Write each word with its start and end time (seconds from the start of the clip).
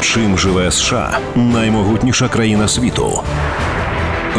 Чим 0.00 0.38
живе 0.38 0.70
США 0.70 1.18
наймогутніша 1.34 2.28
країна 2.28 2.68
світу? 2.68 3.22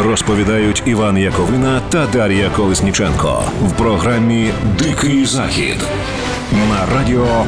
Розповідають 0.04 0.82
Іван 0.86 1.18
Яковина 1.18 1.80
та 1.88 2.06
Дар'я 2.06 2.50
Колесніченко 2.50 3.42
в 3.62 3.72
програмі 3.72 4.50
Дикий 4.78 5.26
Захід 5.26 5.76
на 6.52 6.96
радіо 6.96 7.44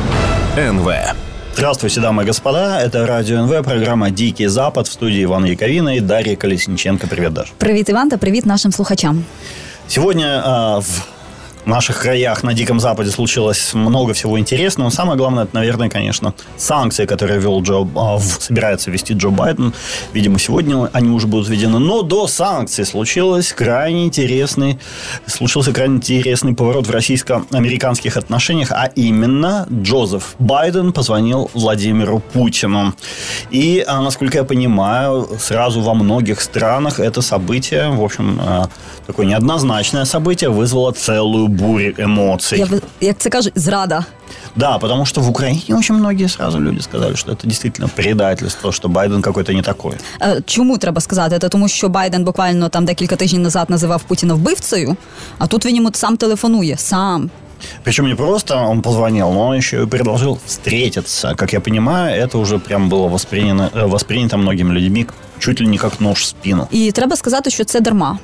НВ. 0.58 0.92
Здравствуйте, 1.58 2.00
дамы 2.00 2.22
и 2.22 2.26
господа. 2.26 2.80
Это 2.80 3.04
Радио 3.04 3.38
НВ, 3.38 3.64
программа 3.64 4.10
«Дикий 4.10 4.46
Запад» 4.46 4.86
в 4.86 4.92
студии 4.92 5.24
Ивана 5.24 5.46
Яковина 5.46 5.96
и 5.96 6.00
Дарья 6.00 6.36
Колесниченко. 6.36 7.06
Привет, 7.06 7.32
Даша. 7.32 7.52
Привіт, 7.58 7.88
Іван, 7.88 8.08
та 8.08 8.16
привіт 8.16 8.46
нашим 8.46 8.72
слухачам. 8.72 9.24
Сегодня 9.88 10.42
а, 10.44 10.78
в 10.78 11.02
наших 11.69 12.01
краях 12.01 12.43
на 12.43 12.53
Диком 12.53 12.79
Западе 12.79 13.09
случилось 13.11 13.73
много 13.73 14.13
всего 14.13 14.37
интересного. 14.39 14.89
Самое 14.89 15.17
главное, 15.17 15.43
это, 15.45 15.55
наверное, 15.55 15.89
конечно, 15.89 16.33
санкции, 16.57 17.05
которые 17.05 17.39
вел 17.39 17.61
Джо, 17.61 17.87
а, 17.95 18.17
в- 18.17 18.37
собирается 18.41 18.91
ввести 18.91 19.13
Джо 19.13 19.29
Байден. 19.29 19.73
Видимо, 20.13 20.39
сегодня 20.39 20.89
они 20.93 21.09
уже 21.09 21.27
будут 21.27 21.47
введены. 21.47 21.79
Но 21.79 22.01
до 22.01 22.27
санкций 22.27 22.85
случилось 22.85 23.53
крайне 23.53 24.05
интересный, 24.05 24.79
случился 25.25 25.71
крайне 25.73 25.95
интересный 25.97 26.53
поворот 26.53 26.87
в 26.87 26.91
российско-американских 26.91 28.17
отношениях, 28.17 28.71
а 28.71 28.85
именно 28.95 29.67
Джозеф 29.71 30.35
Байден 30.39 30.91
позвонил 30.93 31.49
Владимиру 31.53 32.19
Путину. 32.33 32.93
И, 33.51 33.83
а, 33.87 34.01
насколько 34.01 34.37
я 34.39 34.43
понимаю, 34.43 35.29
сразу 35.39 35.81
во 35.81 35.93
многих 35.93 36.41
странах 36.41 36.99
это 36.99 37.21
событие, 37.21 37.89
в 37.89 38.03
общем, 38.03 38.39
а, 38.43 38.69
такое 39.07 39.25
неоднозначное 39.25 40.05
событие, 40.05 40.49
вызвало 40.49 40.91
целую 40.91 41.47
бурю 41.52 41.94
эмоций. 41.98 42.58
Я, 42.58 42.66
би- 42.66 42.80
як 43.00 43.18
це 43.18 43.30
кажуть, 43.30 43.52
зрада. 43.54 44.04
Да, 44.56 44.78
потому 44.78 45.06
что 45.06 45.20
в 45.20 45.28
Украине 45.28 45.60
очень 45.68 45.96
многие 45.96 46.28
сразу 46.28 46.60
люди 46.60 46.80
сказали, 46.82 47.14
что 47.16 47.32
это 47.32 47.46
действительно 47.46 47.88
предательство, 47.94 48.72
что 48.72 48.88
Байден 48.88 49.22
какой-то 49.22 49.52
не 49.52 49.62
такой. 49.62 49.92
Е, 50.22 50.42
Чому 50.46 50.78
треба 50.78 51.00
сказати? 51.00 51.38
Це 51.38 51.48
тому, 51.48 51.68
що 51.68 51.88
Байден 51.88 52.24
буквально 52.24 52.68
там 52.68 52.84
декілька 52.84 53.16
тижнів 53.16 53.42
назад 53.42 53.70
називав 53.70 54.02
Путіна 54.02 54.34
вбивцею, 54.34 54.96
а 55.38 55.46
тут 55.46 55.66
він 55.66 55.76
йому 55.76 55.90
сам 55.92 56.16
телефонує, 56.16 56.76
сам. 56.76 57.30
Причем 57.82 58.08
не 58.08 58.14
просто 58.14 58.54
он 58.70 58.82
позвонил, 58.82 59.32
но 59.32 59.48
он 59.48 59.56
еще 59.58 59.82
и 59.82 59.86
предложил 59.86 60.38
встретиться. 60.46 61.34
Как 61.34 61.52
я 61.52 61.60
понимаю, 61.60 62.22
это 62.26 62.38
уже 62.38 62.58
прям 62.58 62.90
было 62.90 63.08
воспринято, 63.10 63.78
э, 63.78 63.88
воспринято 63.88 64.38
многими 64.38 64.74
людьми 64.74 65.06
чуть 65.38 65.60
ли 65.60 65.66
не 65.66 65.78
как 65.78 66.00
нож 66.00 66.18
в 66.20 66.24
спину. 66.24 66.66
І 66.70 66.92
треба 66.92 67.16
сказати, 67.16 67.50
що 67.50 67.64
це 67.64 67.80
дарма. 67.80 68.18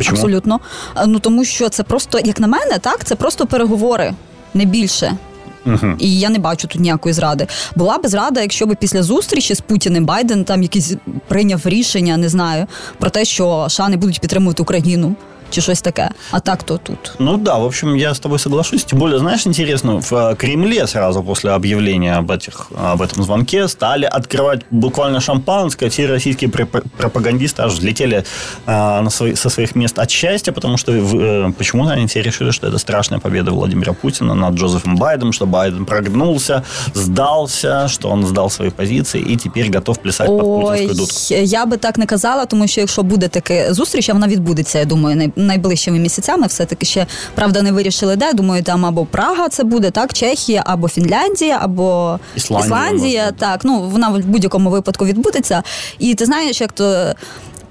Почему? 0.00 0.16
Абсолютно. 0.16 0.60
Е, 0.96 1.06
Ну 1.06 1.18
тому 1.18 1.44
що 1.44 1.68
це 1.68 1.82
просто, 1.82 2.18
як 2.24 2.40
на 2.40 2.46
мене, 2.46 2.78
так, 2.80 3.04
це 3.04 3.14
просто 3.14 3.46
переговори, 3.46 4.14
не 4.54 4.64
більше. 4.64 5.16
Мгм. 5.64 5.96
І 5.98 6.18
я 6.18 6.28
не 6.30 6.38
бачу 6.38 6.68
тут 6.68 6.80
ніякої 6.80 7.12
зради. 7.12 7.46
Була 7.76 7.98
б 7.98 8.06
зрада, 8.08 8.40
якщо 8.40 8.66
б 8.66 8.76
після 8.80 9.02
зустрічі 9.02 9.54
з 9.54 9.60
Путіним 9.60 10.04
Байден 10.04 10.44
там 10.44 10.62
якийсь 10.62 10.92
прийняв 11.28 11.60
рішення, 11.64 12.16
не 12.16 12.28
знаю, 12.28 12.66
про 12.98 13.10
те, 13.10 13.24
що 13.24 13.66
США 13.68 13.88
не 13.88 13.96
будуть 13.96 14.20
підтримувати 14.20 14.62
Україну 14.62 15.14
чи 15.50 15.60
щось 15.60 15.80
таке. 15.80 16.10
А 16.30 16.40
так 16.40 16.62
то 16.62 16.76
тут. 16.78 17.12
Ну 17.18 17.36
да, 17.36 17.58
в 17.58 17.64
общем, 17.64 17.94
я 17.96 18.10
с 18.14 18.20
тобой 18.20 18.38
соглашусь. 18.38 18.84
Тем 18.84 18.98
более, 18.98 19.18
знаешь, 19.18 19.46
интересно, 19.46 20.00
в 20.00 20.12
э, 20.12 20.34
Кремле 20.36 20.86
сразу 20.86 21.22
после 21.22 21.50
объявления 21.50 22.18
об, 22.18 22.30
этих, 22.30 22.66
об 22.78 23.02
этом 23.02 23.22
звонке 23.24 23.68
стали 23.68 24.04
открывать 24.04 24.60
буквально 24.70 25.20
шампанское. 25.20 25.88
Все 25.90 26.06
российские 26.06 26.50
пропа- 26.50 26.84
пропагандисты 26.98 27.62
аж 27.62 27.72
взлетели 27.72 28.24
э, 28.66 29.00
на 29.00 29.10
свои, 29.10 29.34
со 29.34 29.50
своих 29.50 29.74
мест 29.76 29.98
от 29.98 30.10
счастья, 30.10 30.52
потому 30.52 30.76
что 30.76 30.92
э, 30.92 31.52
почему-то 31.58 31.92
они 31.92 32.06
все 32.06 32.22
решили, 32.22 32.50
что 32.50 32.66
это 32.68 32.78
страшная 32.78 33.18
победа 33.20 33.50
Владимира 33.50 33.92
Путина 33.92 34.34
над 34.34 34.54
Джозефом 34.54 34.96
Байденом, 34.96 35.32
что 35.32 35.46
Байден 35.46 35.84
прогнулся, 35.84 36.62
сдался, 36.94 37.88
что 37.88 38.08
он 38.08 38.26
сдал 38.26 38.50
свои 38.50 38.70
позиции 38.70 39.20
и 39.20 39.36
теперь 39.36 39.70
готов 39.70 39.98
плясать 39.98 40.26
под 40.26 40.40
Ой, 40.42 40.62
путинскую 40.62 40.94
дудку. 40.94 41.34
я 41.34 41.66
би 41.66 41.76
так 41.76 41.98
не 41.98 42.06
казала, 42.06 42.46
тому 42.46 42.66
що 42.66 42.80
якщо 42.80 43.02
буде 43.02 43.28
таке 43.28 43.74
зустріч, 43.74 44.08
а 44.08 44.12
вона 44.12 44.28
відбудеться, 44.28 44.78
я 44.78 44.84
думаю, 44.84 45.32
найближчими 45.46 45.98
місяцями. 45.98 46.46
Все 46.46 46.64
таки 46.64 46.86
ще 46.86 47.06
правда 47.34 47.62
не 47.62 47.72
вирішили, 47.72 48.16
де. 48.16 48.32
Думаю, 48.32 48.62
там 48.62 48.86
або 48.86 49.04
Прага 49.04 49.48
це 49.48 49.64
буде, 49.64 49.90
так, 49.90 50.12
Чехія, 50.12 50.62
або 50.66 50.88
Фінляндія, 50.88 51.58
або 51.62 52.18
Ісландія, 52.36 53.22
може, 53.24 53.34
Так, 53.38 53.60
ну 53.64 53.82
вона 53.82 54.08
в 54.08 54.18
будь-якому 54.18 54.70
випадку 54.70 55.04
відбудеться. 55.04 55.62
І 55.98 56.14
ти 56.14 56.26
знаєш, 56.26 56.60
як 56.60 56.72
то. 56.72 57.14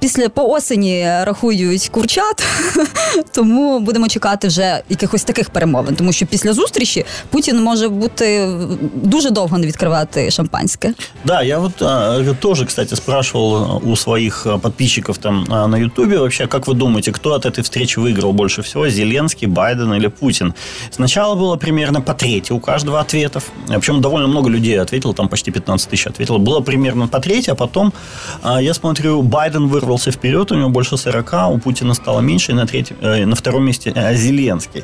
Після 0.05 0.29
по 0.29 0.43
осені 0.43 1.07
рахують 1.23 1.89
курчат, 1.89 2.45
тому 3.35 3.81
будемо 3.81 4.09
чекати 4.09 4.49
вже 4.49 4.83
якихось 4.89 5.25
таких 5.25 5.51
перемовин. 5.51 5.97
Тому 5.97 6.13
що 6.13 6.27
після 6.27 6.53
зустрічі 6.53 7.05
Путін 7.31 7.63
може 7.63 7.89
бути 7.89 8.49
дуже 8.95 9.31
довго 9.31 9.59
не 9.59 9.67
відкривати 9.67 10.31
шампанське. 10.31 10.95
Да, 11.25 11.43
я 11.43 11.59
вот 11.59 11.83
а, 11.83 12.35
тоже, 12.41 12.65
кстати, 12.65 12.97
спрашивал 12.97 13.81
у 13.85 13.97
своих 13.97 14.47
а, 14.47 14.59
подписчиков 14.59 15.19
там 15.19 15.47
а, 15.51 15.67
на 15.67 15.79
Ютубе 15.79 16.19
вообще, 16.19 16.47
как 16.47 16.67
вы 16.67 16.75
думаете, 16.75 17.13
кто 17.13 17.33
от 17.33 17.47
этой 17.47 17.63
встречи 17.63 17.99
выиграл 17.99 18.33
больше 18.33 18.63
всего, 18.63 18.89
Зеленский, 18.89 19.49
Байден 19.49 19.95
или 19.95 20.09
Путин? 20.09 20.55
Сначала 20.91 21.35
было 21.35 21.57
примерно 21.57 22.03
по 22.03 22.13
трети 22.15 22.53
у 22.53 22.61
каждого 22.61 23.01
ответов, 23.01 23.45
причем 23.69 24.01
довольно 24.01 24.29
много 24.29 24.51
людей 24.51 24.81
ответило, 24.81 25.15
там 25.15 25.29
почти 25.29 25.51
15 25.51 25.91
тысяч 25.91 26.07
ответило, 26.07 26.39
было 26.39 26.61
примерно 26.61 27.09
по 27.09 27.21
трети, 27.21 27.51
а 27.51 27.55
потом 27.55 27.93
а, 28.43 28.61
я 28.61 28.75
смотрю, 28.75 29.23
Байден 29.23 29.69
вырвался 29.90 30.12
вперед, 30.12 30.52
у 30.52 30.56
него 30.56 30.70
больше 30.70 30.98
40, 30.98 31.34
у 31.50 31.58
Путина 31.58 31.96
стало 31.96 32.20
меньше, 32.20 32.52
и 32.52 32.56
на, 32.56 32.68
третьем, 32.68 32.98
э, 33.02 33.26
на 33.26 33.36
втором 33.36 33.64
месте 33.64 33.92
э, 33.96 34.16
Зеленский. 34.16 34.84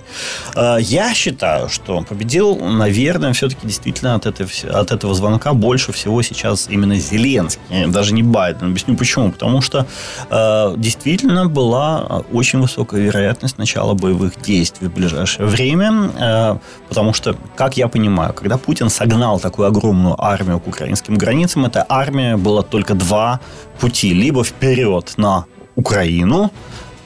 А, 0.55 0.77
Я 0.77 1.13
считаю, 1.13 1.69
что 1.69 2.01
победил, 2.01 2.55
наверное, 2.55 3.31
все-таки 3.33 3.67
действительно 3.67 4.15
от, 4.15 4.25
этой, 4.25 4.47
от 4.67 4.91
этого 4.91 5.13
звонка 5.13 5.53
больше 5.53 5.91
всего 5.91 6.23
сейчас 6.23 6.67
именно 6.71 6.95
Зеленский, 6.95 7.85
даже 7.87 8.13
не 8.13 8.23
Байден. 8.23 8.71
Объясню 8.71 8.95
почему. 8.97 9.31
Потому 9.31 9.61
что 9.61 9.85
э, 10.29 10.73
действительно 10.77 11.45
была 11.45 12.05
э, 12.09 12.35
очень 12.35 12.59
высокая 12.59 13.01
вероятность 13.01 13.59
начала 13.59 13.93
боевых 13.93 14.41
действий 14.41 14.87
в 14.87 14.93
ближайшее 14.93 15.45
время. 15.45 16.09
э, 16.19 16.57
потому 16.89 17.13
что, 17.13 17.35
как 17.55 17.77
я 17.77 17.87
понимаю, 17.87 18.33
когда 18.33 18.57
Путин 18.57 18.89
согнал 18.89 19.39
такую 19.39 19.67
огромную 19.67 20.15
армию 20.17 20.59
к 20.59 20.67
украинским 20.67 21.15
границам, 21.15 21.65
эта 21.65 21.85
армия 21.87 22.37
была 22.37 22.63
только 22.63 22.95
два 22.95 23.39
пути. 23.79 24.13
Либо 24.13 24.43
вперед 24.43 25.13
на 25.17 25.45
Украину, 25.75 26.51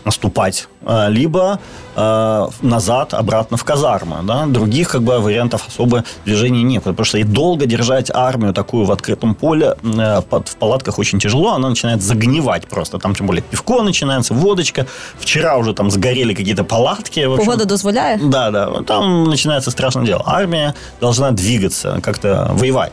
наступать, 0.05 0.67
либо 1.09 1.59
э, 1.95 2.47
назад, 2.61 3.13
обратно 3.13 3.57
в 3.57 3.63
казармы. 3.63 4.17
Да? 4.23 4.45
Других 4.45 4.89
как 4.89 5.01
бы 5.01 5.19
вариантов 5.19 5.67
особо 5.67 6.03
движения 6.25 6.63
нет. 6.63 6.83
Потому 6.83 7.05
что 7.05 7.17
и 7.17 7.23
долго 7.23 7.65
держать 7.65 8.11
армию 8.13 8.53
такую 8.53 8.85
в 8.85 8.91
открытом 8.91 9.35
поле 9.35 9.75
э, 9.83 10.21
под, 10.29 10.47
в 10.47 10.55
палатках 10.55 10.99
очень 10.99 11.19
тяжело. 11.19 11.53
Она 11.53 11.69
начинает 11.69 12.01
загнивать 12.01 12.67
просто. 12.67 12.97
Там 12.97 13.15
тем 13.15 13.27
более 13.27 13.41
пивко 13.41 13.81
начинается, 13.83 14.33
водочка. 14.33 14.85
Вчера 15.19 15.57
уже 15.57 15.73
там 15.73 15.91
сгорели 15.91 16.33
какие-то 16.33 16.63
палатки. 16.63 17.19
Общем, 17.19 17.37
Погода 17.37 17.65
дозволяє. 17.65 18.19
да, 18.23 18.51
да. 18.51 18.81
Там 18.87 19.23
начинается 19.25 19.71
страшное 19.71 20.05
дело. 20.05 20.23
Армия 20.25 20.73
должна 21.01 21.31
двигаться, 21.31 21.99
как-то 22.01 22.51
воевать. 22.53 22.91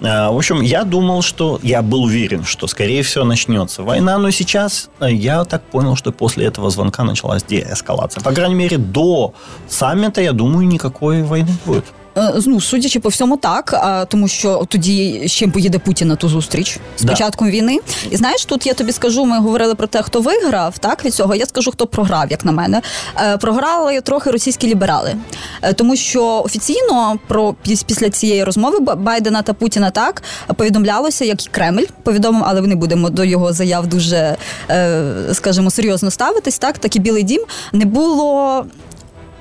Э, 0.00 0.28
В 0.30 0.36
общем, 0.36 0.62
я 0.62 0.84
думал, 0.84 1.22
что... 1.22 1.58
Я 1.62 1.82
был 1.82 2.02
уверен, 2.04 2.44
что, 2.44 2.66
скорее 2.66 3.02
всего, 3.02 3.24
начнется 3.24 3.82
война. 3.82 4.18
Но 4.18 4.30
сейчас 4.30 4.90
э, 5.00 5.12
я 5.12 5.44
так 5.44 5.62
понял, 5.62 5.96
что 5.96 6.12
после 6.12 6.46
этого 6.46 6.70
звонка 6.70 7.04
началась 7.32 7.44
деэскалация. 7.44 8.22
По 8.22 8.32
крайней 8.32 8.54
мере, 8.54 8.78
до 8.78 9.34
саммита, 9.68 10.20
я 10.20 10.32
думаю, 10.32 10.66
никакой 10.66 11.22
войны 11.22 11.48
не 11.48 11.58
будет. 11.72 11.84
Е, 12.16 12.32
Ну, 12.46 12.60
судячи 12.60 13.00
по 13.00 13.08
всьому, 13.08 13.36
так, 13.36 14.06
тому 14.10 14.28
що 14.28 14.64
тоді 14.68 15.22
з 15.28 15.32
чим 15.32 15.50
поїде 15.50 15.78
Путін 15.78 16.08
на 16.08 16.16
ту 16.16 16.28
зустріч 16.28 16.78
з 16.98 17.02
Да. 17.02 17.08
початком 17.12 17.50
війни. 17.50 17.78
І 18.10 18.16
знаєш, 18.16 18.44
тут 18.44 18.66
я 18.66 18.74
тобі 18.74 18.92
скажу, 18.92 19.24
ми 19.24 19.38
говорили 19.38 19.74
про 19.74 19.86
те, 19.86 20.02
хто 20.02 20.20
виграв, 20.20 20.78
так 20.78 21.04
від 21.04 21.14
цього. 21.14 21.34
Я 21.34 21.46
скажу, 21.46 21.70
хто 21.70 21.86
програв, 21.86 22.30
як 22.30 22.44
на 22.44 22.52
мене. 22.52 22.82
Е, 23.20 23.36
Програли 23.36 24.00
трохи 24.00 24.30
російські 24.30 24.66
ліберали, 24.68 25.14
Е, 25.62 25.72
тому 25.72 25.96
що 25.96 26.42
офіційно 26.44 27.18
про 27.28 27.54
піс- 27.66 27.84
після 27.86 28.10
цієї 28.10 28.44
розмови 28.44 28.78
Ба- 28.80 28.94
Байдена 28.94 29.42
та 29.42 29.52
Путіна 29.52 29.90
так 29.90 30.22
повідомлялося, 30.56 31.24
як 31.24 31.46
і 31.46 31.48
Кремль 31.48 31.84
повідомив, 32.02 32.42
але 32.46 32.60
ми 32.60 32.66
не 32.68 32.74
будемо 32.76 33.10
до 33.10 33.24
його 33.24 33.52
заяв 33.52 33.86
дуже, 33.86 34.36
скажімо, 35.32 35.70
серйозно 35.70 36.10
ставитись. 36.10 36.58
Так, 36.58 36.78
так 36.78 36.96
і 36.96 36.98
Білий 36.98 37.22
Дім 37.22 37.42
не 37.72 37.84
було 37.84 38.66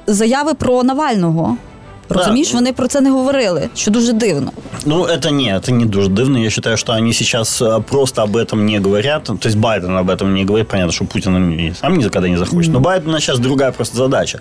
заяви 0.07 0.53
про 0.53 0.83
Навального. 0.83 1.57
Розумієш, 2.13 2.53
вони 2.53 2.73
про 2.73 2.87
це 2.87 3.01
не 3.01 3.11
говорили, 3.11 3.69
що 3.75 3.91
дуже 3.91 4.13
дивно. 4.13 4.51
Ну, 4.85 5.03
это 5.03 5.31
не, 5.31 5.55
это 5.55 5.71
не 5.71 5.85
дуже 5.85 6.09
дивно. 6.09 6.39
Я 6.39 6.49
считаю, 6.49 6.77
что 6.77 6.93
они 6.93 7.13
сейчас 7.13 7.61
э, 7.61 7.81
просто 7.81 8.23
об 8.23 8.35
этом 8.35 8.65
не 8.65 8.79
говорят. 8.79 9.23
То 9.23 9.47
есть 9.47 9.57
Байден 9.57 9.97
об 9.97 10.09
этом 10.09 10.33
не 10.33 10.45
говорит. 10.45 10.67
Понятно, 10.67 10.91
что 10.91 11.05
Путин 11.05 11.51
и 11.59 11.73
сам 11.73 11.97
никогда 11.97 12.29
не 12.29 12.37
захочет. 12.37 12.73
Но 12.73 12.79
Байдена 12.79 13.19
сейчас 13.19 13.39
другая 13.39 13.71
просто 13.71 13.97
задача. 13.97 14.39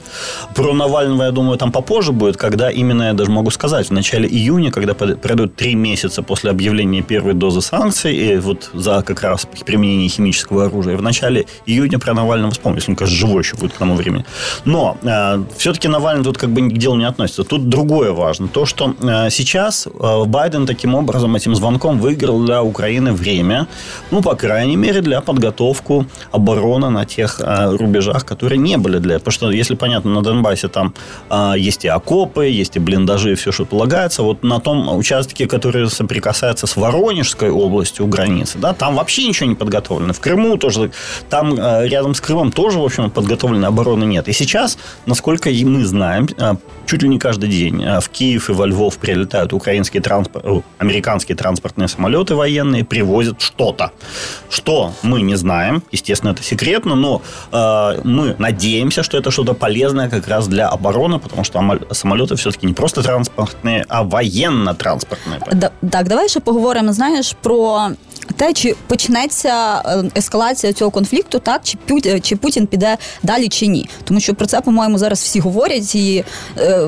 Про 0.55 0.73
Навального, 0.73 1.25
я 1.25 1.31
думаю, 1.31 1.59
там 1.59 1.73
попозже 1.73 2.13
будет, 2.13 2.37
когда 2.37 2.71
именно, 2.71 3.03
я 3.03 3.13
даже 3.13 3.31
могу 3.31 3.51
сказать, 3.51 3.91
в 3.91 3.93
начале 3.93 4.29
июня, 4.29 4.71
когда 4.71 4.95
пройдут 4.95 5.57
три 5.57 5.75
месяца 5.75 6.23
после 6.23 6.51
объявления 6.51 7.03
первой 7.03 7.35
дозы 7.35 7.61
санкций, 7.61 8.17
и 8.17 8.37
вот 8.39 8.71
за 8.75 9.03
как 9.03 9.23
раз 9.23 9.47
применение 9.67 10.09
химического 10.09 10.65
оружия, 10.65 10.97
в 10.97 11.03
начале 11.03 11.47
июня 11.67 11.99
про 11.99 12.15
Навального 12.15 12.51
вспомню, 12.51 12.79
если 12.79 12.93
он, 12.93 12.97
конечно, 12.97 13.17
живой 13.17 13.43
еще 13.43 13.57
будет 13.57 13.73
к 13.73 13.79
тому 13.79 13.95
времени. 13.95 14.25
Но 14.65 14.97
э, 15.03 15.43
все-таки 15.59 15.89
Навальный 15.89 16.25
тут 16.25 16.39
как 16.39 16.51
бы 16.51 16.71
к 16.71 16.79
делу 16.79 16.97
не 16.97 17.05
относится. 17.09 17.45
Тут 17.45 17.60
тут 17.61 17.69
другое 17.69 18.13
важно. 18.13 18.49
То, 18.49 18.67
что 18.67 18.95
э, 19.01 19.31
сейчас 19.31 19.87
э, 19.87 20.25
Байден 20.25 20.67
таким 20.67 20.95
образом, 20.95 21.37
этим 21.37 21.55
звонком 21.55 21.99
выиграл 21.99 22.45
для 22.45 22.63
Украины 22.63 23.13
время, 23.13 23.67
ну, 24.11 24.23
по 24.23 24.35
крайней 24.35 24.77
мере, 24.77 25.01
для 25.01 25.21
подготовки 25.21 26.07
обороны 26.33 26.91
на 26.91 27.05
тех 27.05 27.41
э, 27.41 27.77
рубежах, 27.77 28.25
которые 28.25 28.59
не 28.59 28.77
были 28.77 28.99
для... 28.99 29.19
Потому 29.19 29.33
что, 29.33 29.51
если 29.51 29.75
понятно, 29.75 30.11
на 30.11 30.23
Донбассе 30.23 30.69
там 30.69 30.95
есть 31.57 31.85
и 31.85 31.89
окопы, 31.89 32.47
есть 32.47 32.77
и 32.77 32.79
блиндажи, 32.79 33.33
и 33.33 33.35
все, 33.35 33.53
что 33.53 33.65
полагается. 33.65 34.23
Вот 34.23 34.43
на 34.43 34.61
том 34.61 34.97
участке, 34.97 35.47
который 35.47 35.89
соприкасается 35.91 36.67
с 36.67 36.77
Воронежской 36.77 37.51
областью 37.51 38.07
границы, 38.07 38.59
да, 38.59 38.73
там 38.73 38.95
вообще 38.95 39.29
ничего 39.29 39.49
не 39.49 39.55
подготовлено. 39.55 40.13
В 40.13 40.21
Крыму 40.21 40.57
тоже, 40.57 40.91
там 41.29 41.57
рядом 41.57 42.15
с 42.15 42.21
Крымом 42.21 42.53
тоже, 42.53 42.79
в 42.79 42.85
общем, 42.85 43.11
подготовленной 43.11 43.69
обороны 43.69 44.05
нет. 44.05 44.29
И 44.29 44.33
сейчас, 44.33 44.79
насколько 45.07 45.51
мы 45.51 45.85
знаем, 45.85 46.29
чуть 46.87 47.03
ли 47.03 47.09
не 47.09 47.19
каждый 47.19 47.49
день 47.51 47.85
в 48.01 48.09
Киев 48.09 48.51
и 48.51 48.53
во 48.53 48.67
Львов 48.67 48.99
прилетают 48.99 49.53
украинские 49.53 50.03
транспорт, 50.03 50.65
американские 50.79 51.37
транспортные 51.37 51.89
самолеты 51.89 52.35
военные, 52.35 52.85
привозят 52.85 53.41
что-то. 53.41 53.91
Что 54.51 54.93
мы 55.03 55.23
не 55.23 55.37
знаем, 55.37 55.83
естественно, 55.93 56.31
это 56.31 56.43
секретно, 56.43 56.95
но 56.95 57.23
э, 57.53 58.01
мы 58.05 58.35
надеемся, 58.39 59.03
что 59.03 59.19
это 59.19 59.31
что-то 59.31 59.55
полезное 59.55 60.09
как 60.09 60.29
раз 60.29 60.49
для 60.49 60.69
обороны, 60.69 61.19
потому 61.19 61.45
что 61.45 61.79
самолеты 61.93 62.35
все-таки 62.37 62.67
не 62.67 62.73
просто 62.73 63.03
транспортные, 63.03 63.85
а 63.89 64.03
военно-транспортные. 64.03 65.41
Да, 65.53 65.71
так, 65.91 66.09
давай 66.09 66.29
ще 66.29 66.41
поговоримо, 66.41 66.93
знаєш, 66.93 67.37
про 67.43 67.91
те, 68.36 68.54
чи 68.54 68.76
почнеться 68.88 69.82
ескалація 70.16 70.74
цього 70.74 70.92
конфлікту, 70.92 71.40
так 71.40 71.62
чи 71.64 71.78
чи 72.22 72.36
Путін 72.36 72.68
піде 72.68 72.98
далі 73.24 73.50
чи 73.50 73.68
ні. 73.68 73.90
Тому 74.04 74.20
що 74.20 74.34
про 74.34 74.46
це, 74.46 74.62
по-моєму, 74.62 74.98
зараз 74.98 75.20
всі 75.20 75.40
говорять, 75.40 75.96
і 75.96 76.24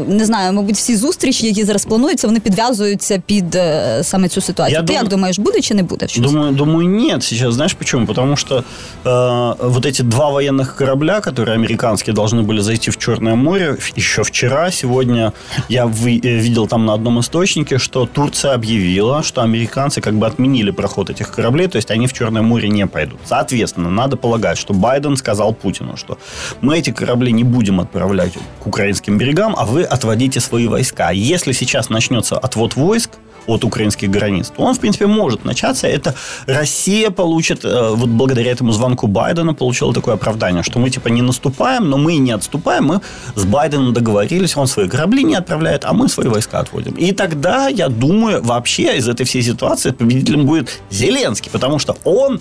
не 0.08 0.25
знаю, 0.25 0.54
мабуть, 0.54 0.75
всі 0.75 0.96
зустрічі, 0.96 1.48
які 1.48 1.64
зараз 1.64 1.86
плануються, 1.86 2.28
вони 2.28 2.40
підв'язуються 2.40 3.22
під 3.25 3.60
саме 4.02 4.30
цю 4.30 4.42
ситуацію. 4.42 4.75
Я 4.75 4.81
Ти 4.81 4.86
дум... 4.86 4.96
як 4.96 5.08
думаєш, 5.08 5.40
буде 5.40 5.62
чи 5.62 5.74
не 5.74 5.84
буде? 5.84 6.08
Думаю, 6.18 6.52
думаю, 6.52 6.90
нет 6.90 7.24
сейчас. 7.24 7.54
Знаешь 7.54 7.74
почему? 7.74 8.06
Потому 8.06 8.36
что 8.36 8.64
э, 9.06 9.56
вот 9.60 9.86
эти 9.86 10.02
два 10.02 10.30
военных 10.30 10.75
корабля, 10.75 11.22
которые 11.22 11.56
американские 11.56 12.14
должны 12.14 12.42
были 12.42 12.62
зайти 12.62 12.92
в 12.92 12.98
Черное 12.98 13.36
море 13.36 13.78
еще 13.98 14.22
вчера, 14.24 14.72
сегодня 14.72 15.31
я 15.69 15.86
вы, 15.86 16.19
видел 16.24 16.68
там 16.68 16.86
на 16.86 16.94
одном 16.94 17.19
источнике, 17.19 17.78
что 17.78 18.06
Турция 18.06 18.54
объявила, 18.54 19.24
что 19.24 19.42
американцы 19.42 20.02
как 20.02 20.14
бы 20.14 20.28
отменили 20.28 20.72
проход 20.72 21.10
этих 21.10 21.31
кораблей, 21.32 21.67
то 21.67 21.76
есть 21.76 21.90
они 21.90 22.06
в 22.06 22.12
Черное 22.12 22.43
море 22.43 22.69
не 22.69 22.87
пойдут. 22.87 23.20
Соответственно, 23.25 23.90
надо 23.90 24.17
полагать, 24.17 24.58
что 24.58 24.75
Байден 24.75 25.17
сказал 25.17 25.52
Путину, 25.52 25.96
что 25.96 26.19
мы 26.61 26.79
эти 26.79 26.90
корабли 26.90 27.32
не 27.32 27.44
будем 27.44 27.81
отправлять 27.81 28.34
к 28.61 28.67
украинским 28.67 29.19
берегам, 29.19 29.55
а 29.56 29.64
вы 29.64 29.82
отводите 29.82 30.40
свои 30.40 30.69
войска. 30.69 31.11
Если 31.11 31.52
сейчас 31.52 31.90
начнется 31.90 32.38
отвод 32.38 32.76
войск, 32.76 33.11
от 33.47 33.65
украинских 33.65 34.11
границ, 34.11 34.53
то 34.56 34.62
он, 34.62 34.75
в 34.75 34.81
принципе, 34.81 35.06
может 35.06 35.44
начаться. 35.44 35.87
Это 35.87 36.15
Россия 36.47 37.11
получит, 37.11 37.65
э, 37.65 37.91
вот 37.94 38.09
благодаря 38.09 38.50
этому 38.50 38.73
звонку 38.73 39.06
Байдена, 39.06 39.55
получила 39.55 39.93
такое 39.93 40.15
оправдание, 40.15 40.62
что 40.62 40.79
мы, 40.79 40.91
типа, 40.91 41.09
не 41.09 41.23
наступаем, 41.23 41.91
но 41.91 41.99
мы 41.99 42.17
не 42.17 42.33
отступаем, 42.33 42.85
мы 42.85 43.00
с 43.35 43.44
Байденом 43.44 43.93
договорились, 43.93 44.56
он 44.56 44.67
свои 44.67 44.89
корабли 44.89 45.25
не 45.25 45.35
отправляет, 45.35 45.85
а 45.85 45.93
мы 45.93 46.09
свои 46.09 46.29
войска 46.29 46.61
отводим. 46.61 46.93
И 46.93 47.12
тогда, 47.12 47.69
я 47.69 47.89
думаю, 47.89 48.43
вообще 48.43 48.97
из 48.97 49.09
этой 49.09 49.25
всей 49.25 49.43
ситуации 49.43 49.91
победителем 49.91 50.47
будет 50.47 50.81
Зеленский, 50.91 51.50
потому 51.50 51.79
что 51.79 51.97
он 52.05 52.41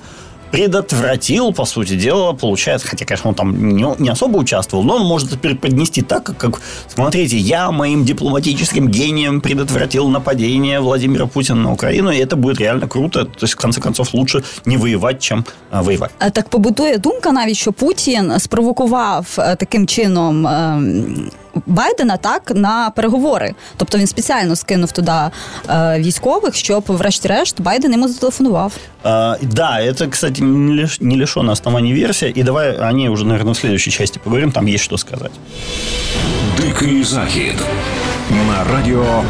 предотвратил, 0.50 1.52
по 1.52 1.64
сути 1.64 1.96
дела, 1.96 2.32
получается, 2.32 2.88
хотя, 2.88 3.04
конечно, 3.04 3.30
он 3.30 3.34
там 3.34 3.68
не, 3.68 3.86
не 3.98 4.08
особо 4.08 4.38
участвовал, 4.38 4.84
но 4.84 4.96
он 4.96 5.02
может 5.02 5.28
это 5.28 5.38
преподнести 5.38 6.02
так, 6.02 6.24
как, 6.24 6.36
как, 6.38 6.60
смотрите, 6.88 7.36
я 7.36 7.70
моим 7.70 8.04
дипломатическим 8.04 8.88
гением 8.88 9.40
предотвратил 9.40 10.08
нападение 10.08 10.80
Владимира 10.80 11.26
Путина 11.26 11.60
на 11.60 11.72
Украину, 11.72 12.10
и 12.10 12.16
это 12.16 12.36
будет 12.36 12.58
реально 12.60 12.88
круто. 12.88 13.24
То 13.24 13.44
есть, 13.44 13.54
в 13.54 13.56
конце 13.56 13.80
концов, 13.80 14.14
лучше 14.14 14.44
не 14.64 14.76
воевать, 14.76 15.20
чем 15.20 15.44
а, 15.70 15.82
воевать. 15.82 16.10
Так 16.32 16.48
побутує 16.48 16.98
думка 16.98 17.32
навіть, 17.32 17.56
що 17.56 17.72
Путін 17.72 18.32
спровокував 18.38 19.26
таким 19.58 19.86
чином 19.86 20.48
Байдена 21.65 22.17
так 22.17 22.51
на 22.55 22.89
переговори. 22.89 23.53
Тобто 23.77 23.97
він 23.97 24.07
спеціально 24.07 24.55
скинув 24.55 24.91
туди 24.91 25.11
е, 25.69 25.99
військових, 25.99 26.55
щоб, 26.55 26.83
врешті-решт, 26.87 27.61
Байден 27.61 27.91
йому 27.91 28.07
зателефонував. 28.07 28.73
А, 29.03 29.35
да, 29.41 29.81
это, 29.81 30.09
кстати, 30.09 30.43
не, 30.43 30.81
лиш, 30.81 31.01
не 31.01 31.17
лишено 31.17 31.51
основания 31.51 31.93
версия. 31.93 32.33
И 32.37 32.43
давай 32.43 32.77
о 32.77 32.91
ней 32.91 33.09
уже, 33.09 33.25
наверное, 33.25 33.53
в 33.53 33.57
следующей 33.57 33.91
части 33.91 34.19
поговорим. 34.23 34.51
Там 34.51 34.67
есть 34.67 34.83
что 34.83 34.97
сказать. 34.97 35.31
Дикий 36.57 37.03
захід 37.03 37.55
на 38.47 38.63
радио 38.63 39.23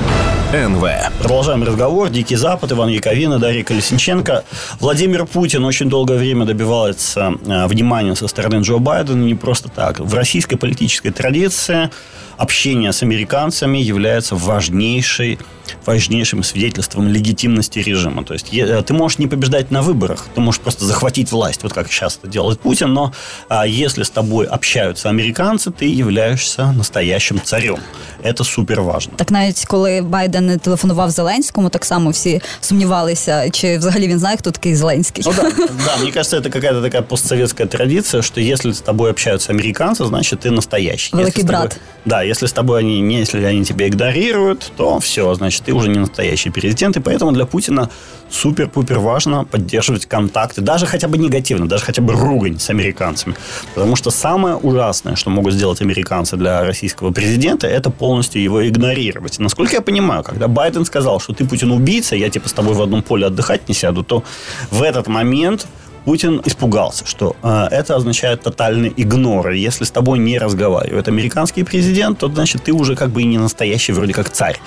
НВ. 0.53 0.83
Продолжаем 1.19 1.63
разговор. 1.63 2.09
Дикий 2.09 2.35
Запад, 2.35 2.73
Иван 2.73 2.89
Яковина, 2.89 3.39
Дарья 3.39 3.63
Колесниченко. 3.63 4.43
Владимир 4.81 5.25
Путин 5.25 5.63
очень 5.63 5.89
долгое 5.89 6.17
время 6.17 6.45
добивается 6.45 7.35
э, 7.45 7.67
внимания 7.67 8.15
со 8.17 8.27
стороны 8.27 8.61
Джо 8.61 8.77
Байдена. 8.77 9.23
Не 9.23 9.35
просто 9.35 9.69
так. 9.69 10.01
В 10.01 10.13
российской 10.13 10.57
политической 10.57 11.11
традиции 11.11 11.89
общение 12.35 12.91
с 12.91 13.01
американцами 13.01 13.77
является 13.77 14.35
важнейшей 14.35 15.39
важнейшим 15.85 16.43
свидетельством 16.43 17.07
легитимности 17.07 17.79
режима. 17.79 18.23
То 18.23 18.33
есть 18.33 18.53
э, 18.53 18.81
ты 18.81 18.93
можешь 18.93 19.19
не 19.19 19.27
побеждать 19.27 19.71
на 19.71 19.81
выборах, 19.81 20.27
ты 20.35 20.41
можешь 20.41 20.61
просто 20.61 20.85
захватить 20.85 21.31
власть, 21.31 21.63
вот 21.63 21.73
как 21.73 21.91
сейчас 21.91 22.17
это 22.17 22.27
делает 22.27 22.59
Путин, 22.59 22.93
но 22.93 23.13
а, 23.47 23.65
если 23.65 24.03
с 24.03 24.09
тобой 24.09 24.45
общаются 24.45 25.09
американцы, 25.09 25.71
ты 25.71 25.85
являешься 25.85 26.71
настоящим 26.71 27.41
царем. 27.43 27.79
Это 28.23 28.43
супер 28.43 28.81
важно. 28.81 29.13
Так 29.15 29.31
навіть 29.31 29.65
коли 29.65 30.01
Байден 30.01 30.40
телефонував 30.62 31.10
Зеленському, 31.10 31.68
так 31.68 31.84
само 31.84 32.10
всі 32.10 32.40
сумнівалися, 32.60 33.50
чи 33.50 33.78
взагалі 33.78 34.08
він 34.08 34.18
знає, 34.18 34.36
хто 34.36 34.50
такий 34.50 34.74
Зеленський. 34.74 35.24
Ну, 35.26 35.32
да, 35.36 35.42
да, 35.86 35.96
мне 36.02 36.12
кажется, 36.12 36.36
это 36.36 36.50
какая-то 36.50 36.82
такая 36.82 37.02
постсоветская 37.02 37.66
традиция, 37.66 38.22
что 38.22 38.40
если 38.40 38.72
с 38.72 38.80
тобой 38.80 39.10
общаются 39.10 39.52
американцы, 39.52 40.04
значит, 40.04 40.40
ты 40.40 40.50
настоящий. 40.50 41.16
Великий 41.16 41.40
если 41.40 41.48
брат. 41.48 41.68
Тобой, 41.68 41.82
да, 42.04 42.22
если 42.22 42.46
с 42.46 42.52
тобой 42.52 42.80
они 42.80 43.00
не, 43.00 43.18
если 43.18 43.44
они 43.44 43.64
тебя 43.64 43.88
игнорируют, 43.88 44.72
то 44.76 44.98
все, 44.98 45.34
значит, 45.34 45.62
ты 45.64 45.72
уже 45.72 45.88
не 45.88 45.98
настоящий 45.98 46.50
президент, 46.50 46.96
и 46.96 47.00
поэтому 47.00 47.32
для 47.32 47.46
Путина 47.46 47.88
супер-пупер 48.30 48.98
важно 48.98 49.44
поддерживать 49.44 50.06
контакты, 50.06 50.60
даже 50.60 50.86
хотя 50.86 51.08
бы 51.08 51.18
негативно, 51.18 51.68
даже 51.68 51.84
хотя 51.84 52.02
бы 52.02 52.12
ругань 52.12 52.58
с 52.58 52.70
американцами. 52.70 53.34
Потому 53.74 53.96
что 53.96 54.10
самое 54.10 54.54
ужасное, 54.54 55.16
что 55.16 55.30
могут 55.30 55.52
сделать 55.54 55.82
американцы 55.82 56.36
для 56.36 56.64
российского 56.64 57.12
президента, 57.12 57.66
это 57.66 57.90
полностью 57.90 58.42
его 58.42 58.68
игнорировать. 58.68 59.38
И 59.38 59.42
насколько 59.42 59.74
я 59.74 59.80
понимаю, 59.80 60.22
когда 60.31 60.47
Байден 60.47 60.85
сказал, 60.85 61.19
что 61.19 61.33
ты, 61.33 61.45
Путин, 61.45 61.71
убийца, 61.71 62.15
я 62.15 62.29
типа 62.29 62.47
с 62.47 62.53
тобой 62.53 62.73
в 62.73 62.81
одном 62.81 63.03
поле 63.03 63.27
отдыхать 63.27 63.67
не 63.67 63.75
сяду, 63.75 64.01
то 64.01 64.23
в 64.71 64.81
этот 64.81 65.07
момент 65.07 65.67
Путин 66.06 66.40
испугался, 66.46 67.04
что 67.04 67.34
э, 67.42 67.66
это 67.72 67.96
означает 67.96 68.40
тотальный 68.40 68.92
игнор. 68.96 69.50
И 69.50 69.58
если 69.58 69.84
с 69.84 69.90
тобой 69.90 70.20
не 70.20 70.38
разговаривает 70.38 71.08
американский 71.08 71.64
президент, 71.64 72.18
то 72.18 72.28
значит 72.28 72.62
ты 72.62 72.72
уже 72.72 72.94
как 72.94 73.10
бы 73.10 73.22
и 73.22 73.24
не 73.24 73.38
настоящий 73.38 73.92
вроде 73.92 74.12
как 74.12 74.30
царь. 74.30 74.60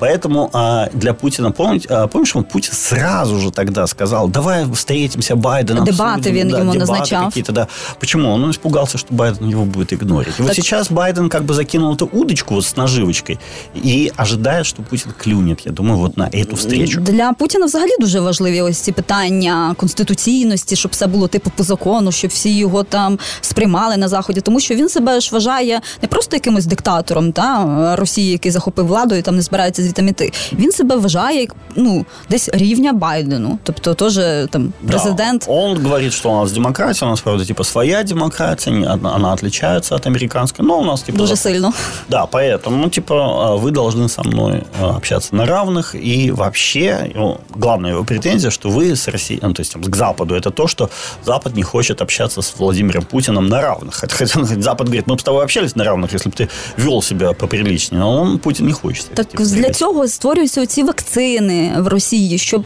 Поэтому 0.00 0.50
э, 0.52 0.88
для 0.92 1.14
Путина, 1.14 1.50
помнить, 1.50 1.86
э, 1.88 2.08
помнишь, 2.08 2.36
он 2.36 2.44
Путин 2.44 2.74
сразу 2.74 3.38
же 3.38 3.50
тогда 3.50 3.86
сказал, 3.86 4.28
давай 4.28 4.70
встретимся, 4.70 5.34
Байден 5.34 5.84
Дебаты 5.84 6.28
обсудим. 6.28 6.50
Да, 6.50 6.58
ему 6.58 6.72
дебаты 6.72 7.16
какие-то, 7.16 7.52
да. 7.52 7.68
Почему? 7.98 8.30
Он 8.30 8.50
испугался, 8.50 8.98
что 8.98 9.14
Байден 9.14 9.48
его 9.48 9.64
будет 9.64 9.94
игнорить. 9.94 10.34
И 10.34 10.36
так... 10.36 10.46
вот 10.46 10.54
сейчас 10.54 10.90
Байден 10.90 11.30
как 11.30 11.44
бы 11.44 11.54
закинул 11.54 11.94
эту 11.94 12.06
удочку 12.12 12.54
вот 12.54 12.66
с 12.66 12.76
наживочкой 12.76 13.38
и 13.74 14.12
ожидает, 14.16 14.66
что 14.66 14.82
Путин 14.82 15.12
клюнет, 15.12 15.60
я 15.64 15.72
думаю, 15.72 15.98
вот 15.98 16.18
на 16.18 16.28
эту 16.28 16.56
встречу. 16.56 17.00
Для 17.00 17.32
Путіна 17.32 17.66
взагалі 17.66 17.92
дуже 18.00 18.20
важливі 18.20 18.60
ось 18.60 18.78
ці 18.78 18.92
питання 18.92 19.74
конституційності, 19.78 20.75
щоб 20.76 20.92
все 20.92 21.06
було 21.06 21.28
типу 21.28 21.50
по 21.56 21.62
закону, 21.62 22.12
щоб 22.12 22.30
всі 22.30 22.56
його 22.56 22.82
там 22.82 23.18
сприймали 23.40 23.96
на 23.96 24.08
заході, 24.08 24.40
тому 24.40 24.60
що 24.60 24.74
він 24.74 24.88
себе 24.88 25.20
ж 25.20 25.30
вважає 25.32 25.80
не 26.02 26.08
просто 26.08 26.36
якимось 26.36 26.66
диктатором 26.66 27.32
та 27.32 27.96
Росії, 27.96 28.32
який 28.32 28.52
захопив 28.52 28.86
владу 28.86 29.14
і 29.14 29.22
там 29.22 29.36
не 29.36 29.42
збирається 29.42 29.82
звітам 29.82 30.08
іти. 30.08 30.32
Він 30.52 30.72
себе 30.72 30.96
вважає 30.96 31.46
ну 31.76 32.06
десь 32.30 32.48
рівня 32.52 32.92
Байдену, 32.92 33.58
тобто 33.62 33.94
теж 33.94 34.14
там 34.50 34.72
президент. 34.86 35.44
Да, 35.46 35.52
он 35.52 35.82
говорит, 35.82 36.12
что 36.12 36.30
у 36.30 36.40
нас 36.40 36.52
демократия, 36.52 37.06
у 37.06 37.10
нас 37.10 37.20
правда 37.20 37.44
типа 37.44 37.64
своя 37.64 38.02
демократия, 38.02 38.98
она 39.02 39.32
отличается 39.32 39.94
от 39.94 40.06
американской, 40.06 40.64
но 40.64 40.78
у 40.78 40.84
нас 40.84 41.02
типа 41.02 41.18
дуже 41.18 41.36
сильно. 41.36 41.72
Да, 42.08 42.26
поэтому 42.26 42.76
ну 42.76 42.90
типа 42.90 43.56
вы 43.56 43.70
должны 43.70 44.08
со 44.08 44.22
мной 44.22 44.64
общаться 44.80 45.34
на 45.34 45.46
равных 45.46 45.94
и 45.94 46.30
вообще 46.30 47.10
ну, 47.14 47.40
главная 47.50 47.92
его 47.92 48.04
претензия, 48.04 48.50
что 48.50 48.68
вы 48.68 48.96
с 48.96 49.08
Россией, 49.08 49.40
ну, 49.42 49.54
то 49.54 49.60
есть 49.60 49.74
к 49.74 49.96
Западу, 49.96 50.34
это 50.34 50.50
то, 50.50 50.65
что 50.66 50.90
Запад 51.24 51.56
не 51.56 51.62
хочет 51.62 52.02
общаться 52.02 52.40
с 52.42 52.54
Владимиром 52.58 53.04
Путиным 53.04 53.48
на 53.48 53.60
равных. 53.60 53.94
Хотя 53.94 54.44
Запад 54.44 54.86
говорит, 54.86 55.06
мы 55.06 55.14
бы 55.14 55.20
с 55.20 55.24
тобой 55.24 55.44
общались 55.44 55.76
на 55.76 55.84
равных, 55.84 56.12
если 56.12 56.30
бы 56.30 56.36
ты 56.36 56.48
вел 56.76 57.02
себя 57.02 57.32
поприличнее. 57.32 58.00
Но 58.00 58.22
он, 58.22 58.38
Путін 58.38 58.66
не 58.66 58.72
хоче. 58.72 59.02
Так 59.14 59.26
для 59.34 59.70
цього 59.70 60.08
створюються 60.08 60.66
ці 60.66 60.82
вакцини 60.82 61.72
в 61.78 61.88
Росії, 61.88 62.38
щоб 62.38 62.64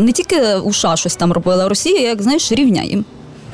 не 0.00 0.12
тільки 0.12 0.54
у 0.56 0.72
США 0.72 0.96
щось 0.96 1.16
там 1.16 1.32
робила, 1.32 1.66
а 1.66 1.68
Росія, 1.68 2.00
як 2.00 2.22
знаєш, 2.22 2.52
рівня 2.52 2.82
їм. 2.82 3.04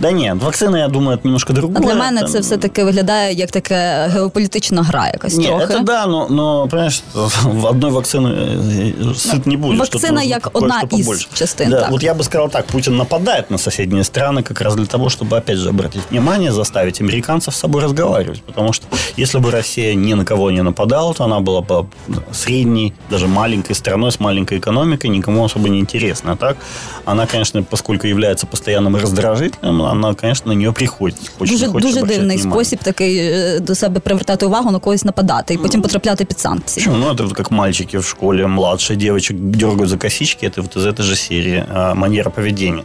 Да 0.00 0.10
ні, 0.10 0.32
вакцина, 0.42 0.78
я 0.78 0.88
думаю, 0.88 1.16
это 1.18 1.20
немножко 1.24 1.52
другое. 1.52 1.76
А 1.78 1.86
для 1.86 1.94
мене 1.94 2.20
Там- 2.20 2.30
це 2.30 2.40
все-таки 2.40 2.84
виглядає 2.84 3.34
як 3.34 3.50
таке 3.50 4.06
геополітична 4.12 4.82
гра 4.82 5.06
якась 5.06 5.36
Ні, 5.36 5.46
трохи. 5.46 5.64
это 5.64 5.84
да, 5.84 6.06
но, 6.06 6.26
но 6.30 6.68
понимаешь, 6.68 7.02
в 7.44 7.66
одной 7.66 7.90
вакцины 7.90 8.28
э, 8.28 9.14
сыт 9.14 9.48
не 9.48 9.56
будет. 9.56 9.78
Вакцина 9.78 9.98
Что-то 10.00 10.12
нужно 10.14 10.22
як 10.30 10.42
кое-что 10.42 10.58
одна 10.58 10.80
із 10.80 10.88
побольше. 11.06 11.28
частин, 11.34 11.70
Да, 11.70 11.80
так. 11.80 11.90
вот 11.90 12.02
я 12.02 12.14
бы 12.14 12.22
сказал 12.22 12.48
так, 12.50 12.66
Путин 12.66 12.96
нападает 12.96 13.50
на 13.50 13.58
соседние 13.58 14.02
страны 14.02 14.42
как 14.42 14.60
раз 14.60 14.74
для 14.76 14.86
того, 14.86 15.04
чтобы, 15.08 15.36
опять 15.36 15.56
же, 15.58 15.68
обратить 15.68 16.02
внимание, 16.10 16.52
заставить 16.52 17.00
американцев 17.00 17.54
с 17.54 17.58
собой 17.58 17.82
разговаривать. 17.82 18.42
Потому 18.42 18.72
что 18.72 18.86
если 19.16 19.40
бы 19.40 19.50
Россия 19.50 19.94
ни 19.94 20.14
на 20.14 20.24
кого 20.24 20.50
не 20.52 20.62
нападала, 20.62 21.12
то 21.14 21.24
она 21.24 21.40
была 21.40 21.60
бы 21.60 21.86
средней, 22.32 22.92
даже 23.10 23.26
маленькой 23.26 23.74
страной 23.74 24.10
с 24.12 24.20
маленькой 24.20 24.58
экономикой, 24.58 25.10
никому 25.10 25.44
особо 25.44 25.68
не 25.68 25.78
интересна. 25.80 26.32
А 26.32 26.36
так, 26.36 26.56
она, 27.04 27.26
конечно, 27.26 27.62
поскольку 27.62 28.06
является 28.06 28.46
постоянным 28.46 28.96
раздражителем, 28.96 29.81
она, 29.82 30.14
конечно, 30.14 30.52
на 30.52 30.56
нее 30.56 30.72
приходит. 30.72 31.18
Хочет, 31.38 31.52
Дуже 31.54 31.66
не 31.66 31.72
хочет 31.72 31.88
дуже 31.88 32.00
обращать 32.00 32.18
дивний 32.18 32.36
внимание. 32.36 32.64
спосіб 32.64 32.78
такий 32.82 33.16
е, 33.18 33.60
до 33.60 33.74
себе 33.74 34.00
привертати 34.00 34.46
увагу 34.46 34.70
на 34.70 34.78
когось 34.78 35.04
нападати 35.04 35.54
і 35.54 35.58
потім 35.58 35.82
потрапляти 35.82 36.24
під 36.24 36.38
санкції. 36.38 36.86
Почему? 36.86 37.04
Ну, 37.06 37.12
это 37.14 37.22
вот 37.22 37.32
как 37.32 37.50
мальчики 37.50 37.98
в 37.98 38.04
школе, 38.04 38.46
младшие 38.46 38.96
девочек 38.96 39.36
дергают 39.40 39.88
за 39.90 39.96
косички. 39.96 40.46
Это 40.46 40.62
вот 40.62 40.76
из 40.76 40.86
этой 40.86 41.02
же 41.02 41.16
серии 41.16 41.64
а, 41.74 41.94
манера 41.94 42.30
поведения. 42.30 42.82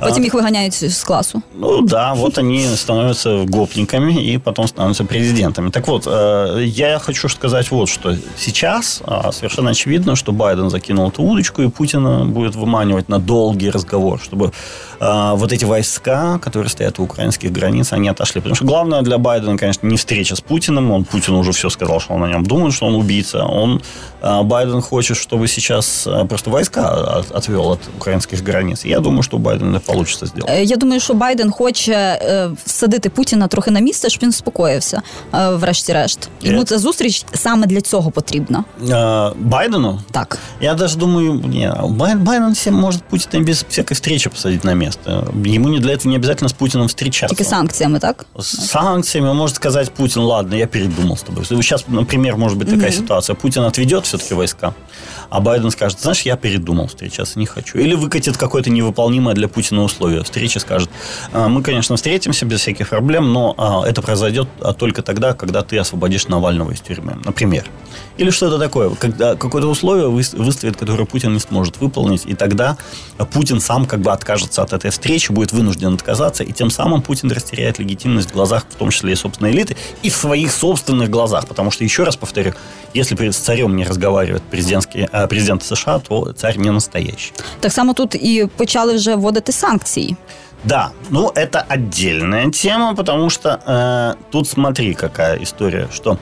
Потім 0.00 0.24
їх 0.24 0.34
виганяють 0.34 0.90
з 0.92 1.04
класу. 1.04 1.42
Ну 1.54 1.82
да, 1.82 2.12
вот 2.12 2.38
они 2.38 2.66
становятся 2.76 3.44
гопниками 3.48 4.12
и 4.34 4.38
потом 4.38 4.68
становятся 4.68 5.04
президентами. 5.04 5.70
Так 5.70 5.86
вот, 5.88 6.06
э, 6.06 6.64
я 6.64 6.98
хочу 6.98 7.28
сказать 7.28 7.70
вот 7.70 7.88
что. 7.88 8.16
Сейчас 8.38 9.02
а, 9.06 9.32
совершенно 9.32 9.70
очевидно, 9.70 10.16
что 10.16 10.32
Байден 10.32 10.70
закинул 10.70 11.08
эту 11.08 11.22
удочку, 11.22 11.62
и 11.62 11.68
Путина 11.68 12.24
будет 12.24 12.54
выманивать 12.56 13.08
на 13.08 13.18
долгий 13.18 13.70
разговор, 13.70 14.20
чтобы 14.22 14.52
а, 15.00 15.34
вот 15.34 15.52
эти 15.52 15.64
войска, 15.64 16.38
которые 16.42 16.68
стоят 16.70 16.98
у 16.98 17.02
украинских 17.02 17.52
границ, 17.52 17.92
они 17.92 18.08
отошли. 18.08 18.40
Потому 18.40 18.54
что 18.56 18.64
главное 18.64 19.02
для 19.02 19.18
Байдена, 19.18 19.56
конечно, 19.58 19.88
не 19.88 19.96
встреча 19.96 20.34
с 20.36 20.40
Путиным. 20.40 20.90
Он 20.92 21.04
Путину 21.04 21.38
уже 21.38 21.50
все 21.52 21.70
сказал, 21.70 22.00
что 22.00 22.14
он 22.14 22.22
о 22.24 22.28
нем 22.28 22.44
думает, 22.46 22.74
что 22.74 22.86
он 22.86 22.94
убийца. 22.94 23.44
Он, 23.44 23.80
а, 24.20 24.42
Байден 24.42 24.80
хочет, 24.82 25.16
чтобы 25.16 25.46
сейчас 25.48 26.06
а, 26.06 26.24
просто 26.24 26.50
войска 26.50 26.90
от- 27.18 27.32
отвел 27.36 27.70
от 27.70 27.80
украинских 27.98 28.42
границ. 28.42 28.84
Я 28.84 29.00
думаю, 29.00 29.22
что 29.22 29.36
у 29.36 29.40
Байдена 29.40 29.76
это 29.76 29.86
получится 29.86 30.26
сделать. 30.26 30.50
Е, 30.50 30.64
Я 30.64 30.76
думаю, 30.76 31.00
що 31.00 31.14
Байден 31.14 31.50
хоче 31.50 31.92
е, 31.92 32.50
всадити 32.66 33.10
Путіна 33.10 33.48
трохи 33.48 33.70
на 33.70 33.80
місце, 33.80 34.08
щоб 34.10 34.22
він 34.22 34.30
успокоївся, 34.30 35.02
е, 35.34 35.48
врешті-решт. 35.50 36.28
Йому 36.42 36.60
Е. 36.60 36.64
ця 36.64 36.78
зустріч 36.78 37.24
саме 37.34 37.66
для 37.66 37.80
цього 37.80 38.10
потрібна. 38.10 38.64
Э, 38.82 39.32
Байдену? 39.38 40.00
Так. 40.10 40.38
Я 40.60 40.74
даже 40.74 40.96
думаю, 40.98 41.34
не, 41.34 41.72
Бай- 41.88 42.16
Байден 42.16 42.54
себе 42.54 42.76
может 42.76 43.02
Путина 43.02 43.44
без 43.44 43.64
всякой 43.68 43.94
встречи 43.94 44.30
посадить 44.30 44.64
на 44.64 44.74
место. 44.91 45.31
Ему 45.45 45.69
не 45.69 45.79
для 45.79 45.93
этого 45.93 46.09
не 46.11 46.17
обязательно 46.17 46.49
с 46.49 46.53
Путиным 46.53 46.87
встречаться. 46.87 47.35
Тільки 47.35 47.49
санкціями, 47.49 47.99
так? 47.99 48.25
С 48.39 48.67
санкциями 48.67 49.29
он 49.29 49.37
может 49.37 49.55
сказать 49.55 49.91
Путин, 49.91 50.21
ладно, 50.21 50.55
я 50.55 50.67
передумал 50.67 51.15
с 51.15 51.23
тобой. 51.23 51.45
Сейчас, 51.45 51.85
например, 51.87 52.37
может 52.37 52.57
быть 52.57 52.69
такая 52.69 52.91
ситуация. 52.91 53.35
Путин 53.35 53.63
отведет 53.63 54.05
все-таки 54.05 54.33
войска, 54.33 54.73
а 55.29 55.39
Байден 55.39 55.71
скажет, 55.71 55.99
знаешь, 56.01 56.21
я 56.21 56.35
передумал 56.35 56.87
встречаться, 56.87 57.39
не 57.39 57.45
хочу. 57.45 57.77
Или 57.77 57.95
выкатит 57.95 58.37
какое-то 58.37 58.69
невыполнимое 58.69 59.35
для 59.35 59.47
Путина 59.47 59.83
условие. 59.83 60.23
Встречи 60.23 60.59
скажет, 60.59 60.89
«А, 61.33 61.47
мы, 61.47 61.63
конечно, 61.63 61.95
встретимся 61.95 62.45
без 62.45 62.59
всяких 62.59 62.89
проблем, 62.89 63.33
но 63.33 63.53
а, 63.57 63.89
это 63.89 64.01
произойдет 64.01 64.47
а, 64.59 64.73
только 64.73 65.01
тогда, 65.01 65.33
когда 65.33 65.61
ты 65.61 65.77
освободишь 65.79 66.27
Навального 66.27 66.71
из 66.71 66.81
тюрьмы, 66.81 67.17
например. 67.25 67.63
Или 68.17 68.31
что-то 68.31 68.57
такое, 68.59 68.89
когда 68.89 69.35
какое-то 69.35 69.67
условие 69.69 70.07
выс- 70.07 70.37
выставит, 70.37 70.77
которое 70.77 71.05
Путин 71.05 71.33
не 71.33 71.39
сможет 71.39 71.81
выполнить, 71.81 72.25
и 72.25 72.35
тогда 72.35 72.77
Путин 73.33 73.59
сам 73.61 73.85
как 73.85 73.99
бы 73.99 74.11
откажется 74.11 74.61
от 74.61 74.73
этой 74.80 74.90
встречи, 74.90 75.32
будет 75.32 75.52
вынужден 75.52 75.94
отказаться, 75.94 76.44
и 76.44 76.52
тем 76.52 76.70
самым 76.70 77.02
Путин 77.02 77.32
растеряет 77.32 77.78
легитимность 77.78 78.30
в 78.30 78.32
глазах, 78.32 78.64
в 78.70 78.74
том 78.74 78.90
числе 78.90 79.12
и 79.12 79.16
собственной 79.16 79.52
элиты, 79.52 79.76
и 80.02 80.10
в 80.10 80.16
своих 80.16 80.52
собственных 80.52 81.10
глазах. 81.10 81.46
Потому 81.46 81.70
что, 81.70 81.84
еще 81.84 82.04
раз 82.04 82.16
повторю, 82.16 82.52
если 82.94 83.16
перед 83.16 83.34
царем 83.34 83.76
не 83.76 83.84
разговаривает 83.84 84.42
президентский, 84.42 85.08
а, 85.12 85.26
президент 85.26 85.62
США, 85.62 85.98
то 85.98 86.32
царь 86.32 86.58
не 86.58 86.70
настоящий. 86.70 87.32
Так 87.60 87.72
само 87.72 87.92
тут 87.92 88.14
і 88.14 88.48
почали 88.56 88.96
вже 88.96 89.14
вводити 89.14 89.52
санкції. 89.52 90.16
Да, 90.64 90.90
ну 91.10 91.30
это 91.34 91.64
отдельная 91.68 92.50
тема, 92.50 92.94
потому 92.94 93.30
что 93.30 93.60
э, 93.66 94.14
тут 94.30 94.48
смотри, 94.48 94.94
какая 94.94 95.36
история, 95.42 95.88
что 95.92 96.18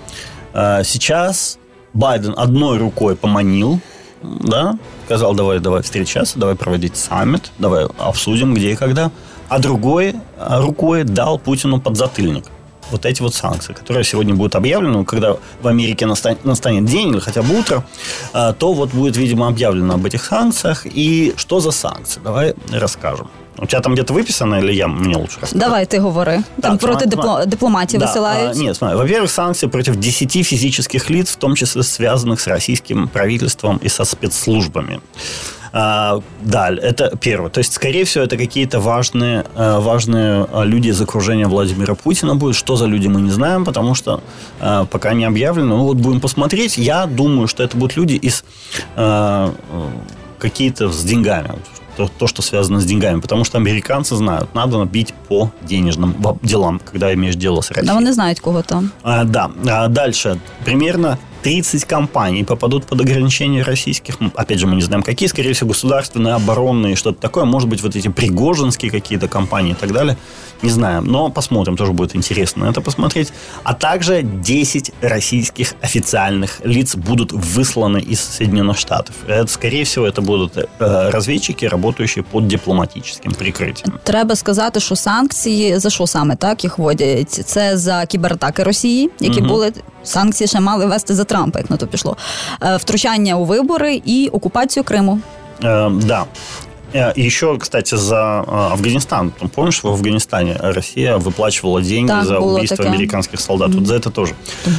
э, 0.53 0.85
сейчас 0.85 1.59
Байден 1.95 2.35
одной 2.37 2.79
рукой 2.79 3.17
поманил, 3.17 3.81
да, 4.22 4.78
сказал, 5.06 5.34
давай, 5.34 5.60
давай 5.60 5.82
встречаться, 5.82 6.40
давай 6.40 6.56
проводить 6.56 6.98
саммит, 6.98 7.52
давай 7.58 7.88
обсудим, 7.98 8.54
где 8.54 8.72
и 8.72 8.76
когда, 8.76 9.12
а 9.48 9.60
другой 9.60 10.16
э, 10.38 10.62
рукой 10.62 11.04
дал 11.04 11.40
Путину 11.40 11.82
подзатыльник. 11.82 12.46
Вот 12.92 13.06
эти 13.06 13.22
вот 13.22 13.36
санкции, 13.36 13.74
которые 13.74 14.04
сегодня 14.04 14.34
будут 14.34 14.56
объявлены, 14.56 15.06
когда 15.06 15.38
в 15.62 15.68
Америке 15.68 16.08
настанет, 16.08 16.44
настанет 16.44 16.86
день 16.86 17.10
или 17.10 17.20
хотя 17.20 17.44
бы 17.44 17.60
утро, 17.60 17.86
э, 18.34 18.54
то 18.58 18.74
вот 18.74 18.92
будет, 18.92 19.16
видимо, 19.18 19.48
объявлено 19.48 19.96
об 19.96 20.06
этих 20.06 20.24
санкциях. 20.24 20.86
И 20.86 21.34
что 21.38 21.60
за 21.60 21.72
санкции? 21.72 22.20
Давай 22.24 22.56
расскажем. 22.72 23.30
У 23.62 23.66
тебя 23.66 23.82
там 23.82 23.94
где-то 23.94 24.14
выписано, 24.14 24.56
или 24.56 24.74
я 24.74 24.88
мне 24.88 25.18
лучше 25.18 25.40
расскажу? 25.42 25.60
Давай 25.66 25.86
ти 25.86 26.00
говори. 26.00 26.44
Там 26.62 26.78
Так, 26.78 26.80
проти 26.80 27.06
дипло... 27.06 27.46
дипломатів 27.46 28.00
Да, 28.00 28.06
висилають. 28.06 28.58
а, 28.58 28.60
нет, 28.60 28.78
смотри, 28.78 28.98
во-первых, 28.98 29.30
санкции 29.30 29.68
против 29.70 29.96
10 29.96 30.32
физических 30.32 31.10
лиц, 31.12 31.32
в 31.32 31.36
том 31.36 31.56
числе 31.56 31.84
связанных 31.84 32.40
с 32.40 32.48
российским 32.48 33.08
правительством 33.08 33.80
и 33.86 33.90
со 33.90 34.06
спецслужбами. 34.06 35.00
А, 35.74 36.20
далее, 36.42 36.82
это 36.82 37.16
первое. 37.20 37.50
То 37.50 37.60
есть, 37.60 37.74
скорее 37.74 38.04
всего, 38.04 38.24
это 38.24 38.38
какие-то 38.38 38.80
важные, 38.80 39.44
э, 39.56 39.80
важные 39.80 40.48
э, 40.52 40.66
люди 40.66 40.90
из 40.90 41.02
окружения 41.02 41.48
Владимира 41.48 41.96
Путина 41.96 42.36
будут. 42.36 42.56
Что 42.56 42.76
за 42.76 42.86
люди, 42.88 43.08
мы 43.08 43.22
не 43.22 43.32
знаем, 43.32 43.66
потому 43.66 43.96
что 43.96 44.22
э, 44.62 44.86
пока 44.90 45.14
не 45.14 45.26
объявлено. 45.28 45.78
Ну, 45.78 45.84
вот 45.84 45.98
будем 45.98 46.20
посмотреть. 46.20 46.78
Я 46.78 47.06
думаю, 47.06 47.48
что 47.48 47.64
это 47.64 47.78
будут 47.78 47.98
люди 47.98 48.14
из 48.14 48.44
э, 48.96 49.50
какие-то 50.40 50.90
с 50.90 51.04
деньгами. 51.04 51.50
То, 52.00 52.10
то, 52.18 52.28
что 52.28 52.42
связано 52.42 52.80
с 52.80 52.86
деньгами. 52.86 53.20
Потому 53.20 53.44
что 53.44 53.58
американцы 53.58 54.16
знают, 54.16 54.56
надо 54.56 54.86
бить 54.86 55.14
по 55.28 55.52
денежным 55.62 56.16
делам, 56.42 56.80
когда 56.92 57.14
имеешь 57.14 57.36
дело 57.36 57.62
с 57.62 57.72
Россией. 57.72 57.88
Да 57.88 57.94
вони 57.94 58.14
знають, 58.14 58.40
кого 58.40 58.62
там. 58.62 58.92
А, 59.04 59.24
да. 59.24 59.50
А 59.68 59.88
дальше. 59.88 60.38
Примерно 60.64 61.18
30 61.43 61.85
компаний 61.85 62.45
попадут 62.45 62.87
под 62.87 63.01
ограничения 63.01 63.63
российских. 63.63 64.21
М, 64.21 64.33
Опять 64.35 64.59
же, 64.59 64.67
мы 64.67 64.75
не 64.77 64.83
знаем, 64.83 65.03
какие. 65.03 65.29
Скорее 65.29 65.53
всего, 65.53 65.69
государственные, 65.69 66.35
оборонные, 66.35 66.97
что-то 66.97 67.21
такое. 67.21 67.45
Может 67.45 67.69
быть, 67.69 67.83
вот 67.83 67.97
эти 67.97 68.09
пригожинские 68.09 68.91
какие-то 68.91 69.29
компании 69.29 69.73
и 69.73 69.75
так 69.75 69.93
далее. 69.93 70.17
Не 70.63 70.71
знаем. 70.71 71.05
Но 71.07 71.31
посмотрим. 71.31 71.77
Тоже 71.77 71.93
будет 71.93 72.17
интересно 72.17 72.65
это 72.65 72.81
посмотреть. 72.81 73.33
А 73.65 73.75
также 73.75 74.23
10 74.23 74.93
российских 75.03 75.75
официальных 75.83 76.61
лиц 76.65 76.97
будут 76.97 77.33
высланы 77.33 77.99
из 78.13 78.21
Соединенных 78.21 78.79
Штатов. 78.79 79.15
Это, 79.29 79.47
скорее 79.47 79.85
всего, 79.85 80.07
это 80.07 80.23
будут 80.23 80.57
э, 80.57 80.67
разведчики, 81.11 81.67
работающие 81.67 82.23
под 82.25 82.47
дипломатическим 82.49 83.33
прикрытием. 83.33 83.93
Треба 84.03 84.37
сказати, 84.37 84.81
що 84.81 84.97
санкції 84.97 85.79
за 85.79 85.91
що 85.91 86.07
саме 86.07 86.37
так 86.37 86.65
їх 86.65 86.79
вводять? 86.79 87.31
Це 87.47 87.77
за 87.77 88.07
кібератаки 88.07 88.63
Росії, 88.63 89.11
які 89.21 89.41
були 89.41 89.73
санкції 90.03 90.49
ще 90.49 90.61
мали 90.61 90.87
вести 90.87 91.15
за 91.15 91.25
Трампа, 91.29 91.59
як 91.59 91.71
на 91.71 91.77
то 91.77 91.87
пішло. 91.87 92.17
Е, 92.63 92.77
Втручання 92.77 93.35
у 93.37 93.45
вибори 93.45 94.03
і 94.05 94.29
окупацію 94.33 94.85
Криму. 94.85 95.19
Э, 95.63 95.99
да. 96.07 96.25
Э, 96.95 97.13
И 97.19 97.27
еще, 97.27 97.57
кстати, 97.59 97.97
за 97.97 98.41
э, 98.43 98.73
Афганистан. 98.73 99.33
Там, 99.41 99.49
Помнишь, 99.49 99.83
в 99.85 99.89
Афганистане 99.89 100.57
Россия 100.63 101.17
выплачивала 101.17 101.83
деньги 101.83 102.09
Так, 102.09 102.25
за 102.25 102.35
было 102.35 102.55
убийство 102.57 102.77
такое. 102.77 102.93
американских 102.93 103.41
солдат. 103.41 103.75
Вот 103.75 103.87
за 103.87 103.95
это 103.95 104.11
тоже. 104.11 104.35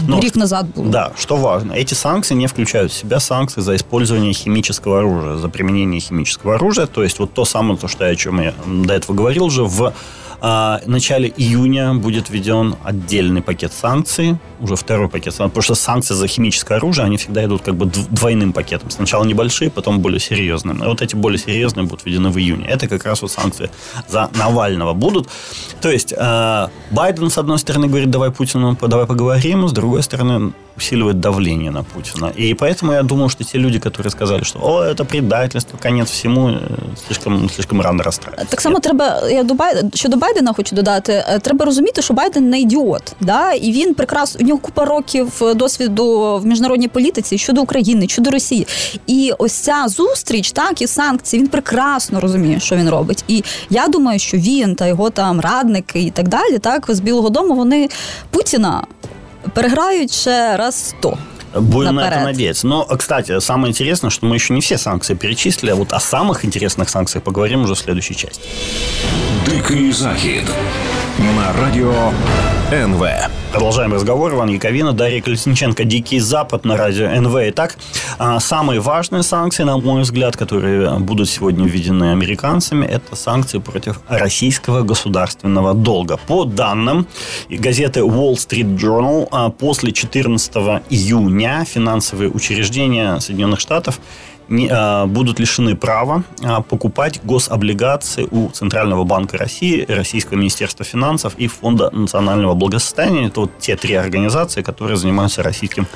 Но, 0.07 0.19
Рік 0.19 0.35
назад 0.35 0.65
було. 0.75 0.87
да, 0.87 1.11
что 1.17 1.35
важно, 1.35 1.73
эти 1.73 1.93
санкции 1.93 2.35
не 2.37 2.47
включают 2.47 2.91
в 2.91 2.95
себя 2.95 3.19
санкции 3.19 3.61
за 3.63 3.75
использование 3.75 4.33
химического 4.33 4.99
оружия, 4.99 5.37
за 5.37 5.49
применение 5.49 5.99
химического 5.99 6.55
оружия. 6.55 6.85
То 6.85 7.03
есть 7.03 7.19
вот 7.19 7.33
то 7.33 7.45
самое, 7.45 7.77
то, 7.77 7.87
что 7.87 8.05
я, 8.05 8.11
о 8.11 8.15
чем 8.15 8.41
я 8.41 8.53
до 8.67 8.93
этого 8.93 9.15
говорил 9.17 9.43
уже, 9.45 9.63
в 9.63 9.91
а, 10.40 10.80
начале 10.86 11.32
июня 11.36 11.94
будет 11.94 12.30
введен 12.30 12.76
отдельный 12.84 13.42
пакет 13.42 13.72
санкций, 13.72 14.36
уже 14.60 14.76
второй 14.76 15.08
пакет 15.08 15.34
санкций, 15.34 15.50
потому 15.50 15.62
что 15.62 15.74
санкции 15.74 16.14
за 16.14 16.26
химическое 16.26 16.76
оружие, 16.76 17.04
они 17.04 17.16
всегда 17.16 17.44
идут 17.44 17.62
как 17.62 17.74
бы 17.74 17.86
дв- 17.86 18.06
двойным 18.10 18.52
пакетом. 18.52 18.90
Сначала 18.90 19.24
небольшие, 19.24 19.70
потом 19.70 20.00
более 20.00 20.20
серьезные. 20.20 20.76
И 20.76 20.88
вот 20.88 21.02
эти 21.02 21.14
более 21.14 21.38
серьезные 21.38 21.84
будут 21.84 22.06
введены 22.06 22.30
в 22.30 22.38
июне. 22.38 22.66
Это 22.66 22.88
как 22.88 23.04
раз 23.04 23.22
вот 23.22 23.30
санкции 23.30 23.70
за 24.08 24.30
Навального 24.34 24.94
будут. 24.94 25.28
То 25.80 25.90
есть 25.90 26.14
э, 26.16 26.68
Байден, 26.90 27.30
с 27.30 27.38
одной 27.38 27.58
стороны, 27.58 27.88
говорит, 27.88 28.10
давай 28.10 28.30
Путину, 28.30 28.76
давай 28.80 29.06
поговорим, 29.06 29.68
с 29.68 29.72
другой 29.72 30.02
стороны, 30.02 30.52
усиливает 30.79 31.19
давление 31.19 31.71
на 31.71 31.83
Путина. 31.83 32.31
И 32.39 32.53
поэтому 32.53 32.93
я 32.93 33.03
думаю, 33.03 33.29
что 33.29 33.43
те 33.43 33.57
люди, 33.57 33.79
которые 33.79 34.11
сказали, 34.11 34.43
что 34.43 34.59
о, 34.61 34.83
это 34.83 35.05
предательство, 35.05 35.77
конец 35.77 36.09
всему, 36.09 36.49
э, 36.49 36.59
слишком, 37.07 37.49
слишком 37.49 37.81
рано 37.81 38.03
расстраиваться. 38.03 38.47
Так 38.49 38.61
само 38.61 38.75
Нет. 38.75 38.83
треба, 38.83 39.29
я 39.29 39.43
до 39.43 39.53
Байдена, 39.53 39.89
щодо 39.93 40.17
Байдена 40.17 40.53
хочу 40.53 40.75
додати, 40.75 41.23
треба 41.41 41.65
розуміти, 41.65 42.01
що 42.01 42.13
Байден 42.13 42.49
не 42.49 42.59
ідіот. 42.59 43.15
Да? 43.21 43.53
І 43.53 43.71
він 43.71 43.93
прекрасно, 43.93 44.39
у 44.41 44.47
нього 44.47 44.59
купа 44.59 44.85
років 44.85 45.41
досвіду 45.55 46.37
в 46.37 46.45
міжнародній 46.45 46.87
політиці 46.87 47.37
щодо 47.37 47.61
України, 47.61 48.07
щодо 48.07 48.31
Росії. 48.31 48.67
І 49.07 49.33
ось 49.37 49.53
ця 49.53 49.87
зустріч, 49.87 50.51
так, 50.51 50.81
і 50.81 50.87
санкції, 50.87 51.41
він 51.41 51.49
прекрасно 51.49 52.19
розуміє, 52.19 52.59
що 52.59 52.75
він 52.75 52.89
робить. 52.89 53.23
І 53.27 53.43
я 53.69 53.87
думаю, 53.87 54.19
що 54.19 54.37
він 54.37 54.75
та 54.75 54.87
його 54.87 55.09
там 55.09 55.41
радники 55.41 56.01
і 56.01 56.11
так 56.11 56.27
далі, 56.27 56.57
так, 56.57 56.85
з 56.87 56.99
Білого 56.99 57.29
Дому, 57.29 57.55
вони 57.55 57.89
Путіна 58.29 58.83
переграють 59.54 60.12
ще 60.12 60.56
раз 60.56 60.88
сто. 60.88 61.18
Будем 61.54 61.96
наперед. 61.96 62.10
на 62.10 62.14
это 62.16 62.24
надеяться. 62.24 62.66
Но, 62.66 62.84
кстати, 62.84 63.40
самое 63.40 63.70
интересное, 63.70 64.10
что 64.10 64.26
мы 64.26 64.36
еще 64.36 64.54
не 64.54 64.60
все 64.60 64.78
санкции 64.78 65.14
перечислили, 65.14 65.70
а 65.70 65.74
вот 65.74 65.92
о 65.92 66.00
самых 66.00 66.44
интересных 66.44 66.88
санкциях 66.88 67.24
поговорим 67.24 67.62
уже 67.64 67.74
в 67.74 67.78
следующей 67.78 68.16
части. 68.16 68.42
Дикий 69.46 69.92
захід 69.92 70.44
на 71.18 71.52
радио 71.52 72.12
НВ. 72.72 73.04
Продолжаем 73.52 73.92
разговор. 73.92 74.32
Иван 74.32 74.48
Яковина, 74.48 74.92
Дарья 74.92 75.20
Колесниченко, 75.20 75.82
«Дикий 75.84 76.20
Запад» 76.20 76.64
на 76.64 76.76
радио 76.76 77.08
НВ. 77.20 77.34
Итак, 77.48 77.76
а, 78.18 78.38
самые 78.38 78.78
важные 78.78 79.24
санкции, 79.24 79.64
на 79.64 79.76
мой 79.76 80.02
взгляд, 80.02 80.36
которые 80.36 80.98
будут 81.00 81.28
сегодня 81.28 81.66
введены 81.66 82.12
американцами, 82.12 82.86
это 82.86 83.16
санкции 83.16 83.58
против 83.58 83.98
российского 84.08 84.82
государственного 84.82 85.74
долга. 85.74 86.16
По 86.28 86.44
данным 86.44 87.06
газеты 87.48 88.00
Wall 88.00 88.34
Street 88.34 88.78
Journal, 88.78 89.26
а, 89.32 89.50
после 89.50 89.90
14 89.90 90.82
июня 90.88 91.39
финансовые 91.64 92.30
учреждения 92.30 93.18
Соединенных 93.20 93.60
Штатов 93.60 94.00
не, 94.48 94.68
а, 94.70 95.06
будут 95.06 95.38
лишены 95.38 95.76
права 95.76 96.24
а, 96.42 96.60
покупать 96.60 97.20
гособлигации 97.22 98.26
у 98.30 98.48
Центрального 98.50 99.04
банка 99.04 99.38
России, 99.38 99.84
Российского 99.88 100.36
министерства 100.38 100.84
финансов 100.84 101.34
и 101.38 101.46
Фонда 101.46 101.90
национального 101.90 102.54
благосостояния. 102.54 103.28
Это 103.28 103.40
вот 103.40 103.58
те 103.58 103.76
три 103.76 103.94
организации, 103.94 104.62
которые 104.62 104.96
занимаются 104.96 105.42
российским 105.42 105.86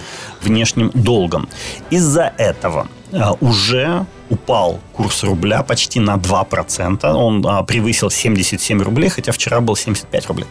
внешним 0.40 0.90
долгом. 0.94 1.48
Из-за 1.90 2.32
этого 2.38 2.88
а, 3.12 3.32
уже 3.40 4.06
упал 4.30 4.80
курс 4.92 5.22
рубля 5.24 5.62
почти 5.62 6.00
на 6.00 6.16
2%. 6.16 7.12
Он 7.12 7.44
а, 7.46 7.62
превысил 7.62 8.10
77 8.10 8.82
рублей, 8.82 9.08
хотя 9.08 9.32
вчера 9.32 9.60
был 9.60 9.76
75 9.76 10.26
рублей. 10.26 10.46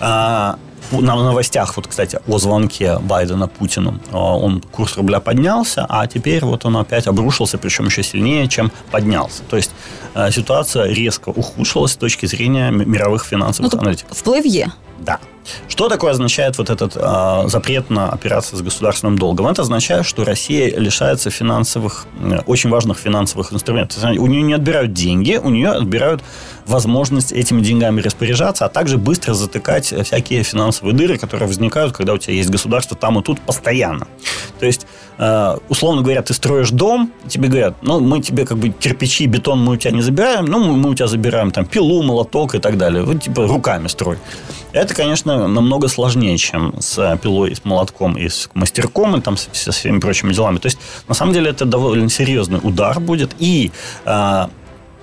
А, 0.00 0.58
на 0.92 1.14
новостях, 1.16 1.76
вот, 1.76 1.86
кстати, 1.86 2.20
о 2.26 2.38
звонке 2.38 2.98
Байдена 2.98 3.48
Путину, 3.48 4.00
а, 4.12 4.36
он 4.36 4.60
курс 4.60 4.96
рубля 4.96 5.20
поднялся, 5.20 5.86
а 5.88 6.06
теперь 6.06 6.44
вот 6.44 6.64
он 6.64 6.76
опять 6.76 7.06
обрушился, 7.06 7.58
причем 7.58 7.86
еще 7.86 8.02
сильнее, 8.02 8.48
чем 8.48 8.70
поднялся. 8.90 9.42
То 9.50 9.56
есть 9.56 9.70
э, 10.14 10.30
ситуация 10.30 10.86
резко 10.86 11.28
ухудшилась 11.30 11.92
с 11.92 11.96
точки 11.96 12.26
зрения 12.26 12.70
мировых 12.70 13.24
финансовых 13.24 13.72
ну, 13.72 13.78
аналитиков. 13.80 14.16
Вплив 14.16 14.46
є. 14.46 14.70
Да. 15.00 15.18
Что 15.68 15.88
такое 15.88 16.12
означает 16.12 16.58
вот 16.58 16.70
этот 16.70 16.96
э, 16.96 17.48
запрет 17.48 17.90
на 17.90 18.10
операции 18.10 18.56
с 18.56 18.62
государственным 18.62 19.18
долгом? 19.18 19.46
Это 19.46 19.62
означает, 19.62 20.06
что 20.06 20.24
Россия 20.24 20.76
лишается 20.78 21.30
финансовых, 21.30 22.06
э, 22.20 22.40
очень 22.46 22.70
важных 22.70 22.98
финансовых 22.98 23.52
инструментов. 23.52 24.02
У 24.02 24.26
нее 24.26 24.42
не 24.42 24.54
отбирают 24.54 24.92
деньги, 24.92 25.40
у 25.42 25.50
нее 25.50 25.70
отбирают 25.70 26.22
возможность 26.66 27.32
этими 27.32 27.60
деньгами 27.60 28.00
распоряжаться, 28.00 28.66
а 28.66 28.68
также 28.68 28.98
быстро 28.98 29.34
затыкать 29.34 29.86
всякие 30.04 30.42
финансовые 30.42 30.94
дыры, 30.94 31.18
которые 31.18 31.48
возникают, 31.48 31.96
когда 31.96 32.12
у 32.12 32.18
тебя 32.18 32.34
есть 32.34 32.50
государство 32.50 32.96
там 32.96 33.18
и 33.18 33.22
тут 33.22 33.40
постоянно. 33.40 34.06
То 34.60 34.66
есть, 34.66 34.86
э, 35.18 35.56
условно 35.68 36.02
говоря, 36.02 36.22
ты 36.22 36.34
строишь 36.34 36.70
дом, 36.70 37.12
тебе 37.28 37.48
говорят, 37.48 37.76
ну, 37.82 38.00
мы 38.00 38.20
тебе 38.20 38.44
как 38.44 38.58
бы 38.58 38.68
кирпичи, 38.70 39.26
бетон 39.26 39.64
мы 39.64 39.74
у 39.74 39.76
тебя 39.76 39.92
не 39.92 40.02
забираем, 40.02 40.44
ну, 40.44 40.76
мы 40.76 40.90
у 40.90 40.94
тебя 40.94 41.06
забираем 41.06 41.50
там 41.50 41.64
пилу, 41.64 42.02
молоток 42.02 42.54
и 42.54 42.58
так 42.58 42.76
далее. 42.76 43.02
Вот 43.02 43.22
типа 43.22 43.46
руками 43.46 43.88
строй. 43.88 44.18
Это, 44.72 44.94
конечно, 44.94 45.37
намного 45.46 45.88
сложнее, 45.88 46.36
чем 46.38 46.74
с 46.80 47.18
пилой, 47.22 47.54
с 47.54 47.64
молотком 47.64 48.16
и 48.16 48.28
с 48.28 48.50
мастерком, 48.54 49.16
и 49.16 49.20
там 49.20 49.36
со 49.36 49.72
всеми 49.72 50.00
прочими 50.00 50.32
делами. 50.32 50.58
То 50.58 50.66
есть, 50.66 50.78
на 51.08 51.14
самом 51.14 51.32
деле, 51.32 51.50
это 51.50 51.64
довольно 51.64 52.10
серьезный 52.10 52.60
удар 52.62 52.98
будет. 53.00 53.34
И 53.38 53.70
э, 54.04 54.46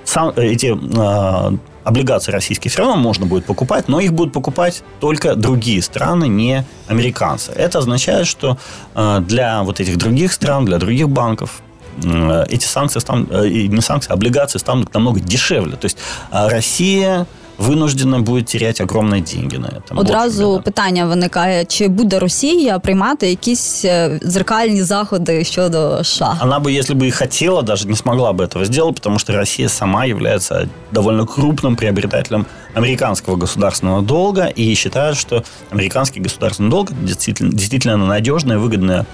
сам, 0.03 0.29
эти 0.35 0.75
э, 0.75 1.57
облигации 1.83 2.31
российские 2.31 2.71
все 2.71 2.81
равно 2.81 2.95
можно 2.95 3.25
будет 3.25 3.45
покупать, 3.45 3.87
но 3.87 3.99
их 3.99 4.13
будут 4.13 4.33
покупать 4.33 4.83
только 4.99 5.35
другие 5.35 5.81
страны, 5.81 6.27
не 6.27 6.65
американцы. 6.87 7.51
Это 7.51 7.79
означает, 7.79 8.27
что 8.27 8.57
э, 8.95 9.19
для 9.25 9.63
вот 9.63 9.79
этих 9.79 9.97
других 9.97 10.33
стран, 10.33 10.65
для 10.65 10.77
других 10.77 11.09
банков 11.09 11.61
э, 12.03 12.45
эти 12.49 12.65
санкции 12.65 12.99
станут, 12.99 13.31
э, 13.31 13.47
не 13.47 13.81
санкции, 13.81 14.11
а 14.11 14.13
облигации 14.13 14.57
станут 14.57 14.93
намного 14.93 15.19
дешевле. 15.19 15.77
То 15.77 15.85
есть 15.85 15.97
э, 16.31 16.47
Россия 16.47 17.27
вынуждена 17.60 18.18
будет 18.20 18.46
терять 18.46 18.80
огромні 18.80 19.20
деньги 19.20 19.58
на 19.58 19.66
этом. 19.68 19.98
Одразу 19.98 20.60
питання 20.64 21.06
виникає: 21.06 21.64
чи 21.64 21.88
буде 21.88 22.18
Росія 22.18 22.78
приймати 22.78 23.30
якісь 23.30 23.84
зеркальні 24.22 24.82
заходи 24.82 25.44
щодо 25.44 26.04
США? 26.04 26.38
Она 26.40 26.60
бы, 26.60 26.78
если 26.78 26.94
бы 26.94 27.06
и 27.06 27.10
хотела, 27.10 27.62
даже 27.62 27.88
не 27.88 27.96
смогла 27.96 28.32
бы 28.32 28.44
этого 28.44 28.64
сделать, 28.64 28.94
потому 28.94 29.18
что 29.18 29.32
Россия 29.32 29.68
сама 29.68 30.04
является 30.04 30.68
довольно 30.92 31.26
крупным 31.26 31.76
приобретателем 31.76 32.46
американского 32.74 33.36
государственного 33.36 34.02
долга 34.02 34.46
и 34.46 34.74
считает, 34.74 35.16
что 35.16 35.44
американский 35.70 36.20
государственный 36.20 36.70
долг 36.70 36.88
действительно, 37.04 37.52
действительно 37.52 37.96
надежная, 37.96 38.58
выгодная 38.58 39.04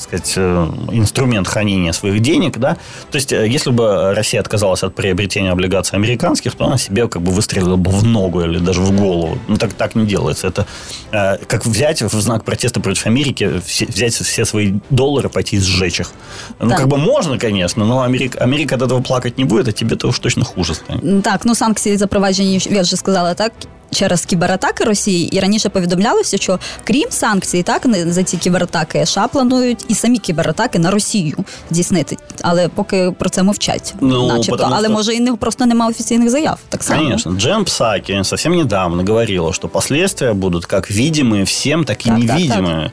сказать, 0.00 0.34
э, 0.36 0.68
инструмент 0.92 1.48
хранения 1.48 1.92
своих 1.92 2.20
денег, 2.20 2.58
да. 2.58 2.76
То 3.10 3.16
есть, 3.16 3.32
э, 3.32 3.48
если 3.48 3.70
бы 3.70 4.14
Россия 4.14 4.40
отказалась 4.40 4.82
от 4.82 4.94
приобретения 4.94 5.52
облигаций 5.52 5.98
американских, 5.98 6.54
то 6.54 6.64
она 6.64 6.78
себе 6.78 7.08
как 7.08 7.22
бы 7.22 7.32
выстрелила 7.32 7.76
бы 7.76 7.90
в 7.90 8.04
ногу 8.04 8.42
или 8.42 8.58
даже 8.58 8.80
в 8.80 8.90
голову. 8.90 9.38
Ну, 9.48 9.56
так, 9.56 9.72
так 9.72 9.94
не 9.94 10.06
делается. 10.06 10.48
Это 10.48 10.66
э, 11.12 11.38
как 11.46 11.66
взять 11.66 12.02
в 12.02 12.20
знак 12.20 12.44
протеста 12.44 12.80
против 12.80 13.06
Америки, 13.06 13.60
взять 13.88 14.14
все 14.14 14.44
свои 14.44 14.74
доллары, 14.90 15.28
пойти 15.28 15.56
и 15.56 15.60
сжечь 15.60 16.00
их. 16.00 16.12
Ну, 16.60 16.68
так. 16.68 16.78
как 16.78 16.88
бы 16.88 16.98
можно, 16.98 17.38
конечно, 17.38 17.84
но 17.84 18.02
Америка, 18.02 18.38
Америка 18.44 18.74
от 18.74 18.82
этого 18.82 19.02
плакать 19.02 19.38
не 19.38 19.44
будет, 19.44 19.68
а 19.68 19.72
тебе-то 19.72 20.08
уж 20.08 20.18
точно 20.18 20.44
хуже 20.44 20.74
станет. 20.74 21.22
Так, 21.22 21.44
ну 21.44 21.54
санкції 21.54 21.96
запроваджені, 21.96 22.60
я 22.70 22.82
вже 22.82 22.96
сказала, 22.96 23.34
так, 23.34 23.52
через 23.96 24.24
кібератаки 24.24 24.84
Росії, 24.84 25.36
і 25.36 25.40
раніше 25.40 25.68
повідомлялося, 25.68 26.38
що 26.38 26.58
крім 26.84 27.10
санкцій, 27.10 27.62
так 27.62 27.82
за 28.06 28.22
ці 28.22 28.36
кібератаки 28.36 29.06
США 29.06 29.28
планують 29.28 29.84
і 29.88 29.94
самі 29.94 30.18
кібератаки 30.18 30.78
на 30.78 30.90
Росію 30.90 31.36
здійснити, 31.70 32.16
але 32.42 32.68
поки 32.68 33.12
про 33.18 33.28
це 33.28 33.42
мовчать, 33.42 33.94
ну, 34.00 34.26
начебто. 34.26 34.68
Але 34.72 34.84
що... 34.84 34.92
може 34.92 35.14
і 35.14 35.20
не 35.20 35.34
просто 35.34 35.66
немає 35.66 35.90
офіційних 35.90 36.30
заяв. 36.30 36.58
Так 36.68 36.82
само. 36.82 37.02
Конечно, 37.02 37.32
Джем 37.32 37.64
Псаки 37.64 38.24
совсем 38.24 38.56
недавно 38.56 39.04
говорила, 39.04 39.52
что 39.52 39.68
последствия 39.68 40.32
будут 40.32 40.66
как 40.66 40.90
видимые 40.90 41.44
всем, 41.44 41.84
так 41.84 42.06
и 42.06 42.08
так, 42.08 42.18
невидимые. 42.18 42.82
Так, 42.82 42.92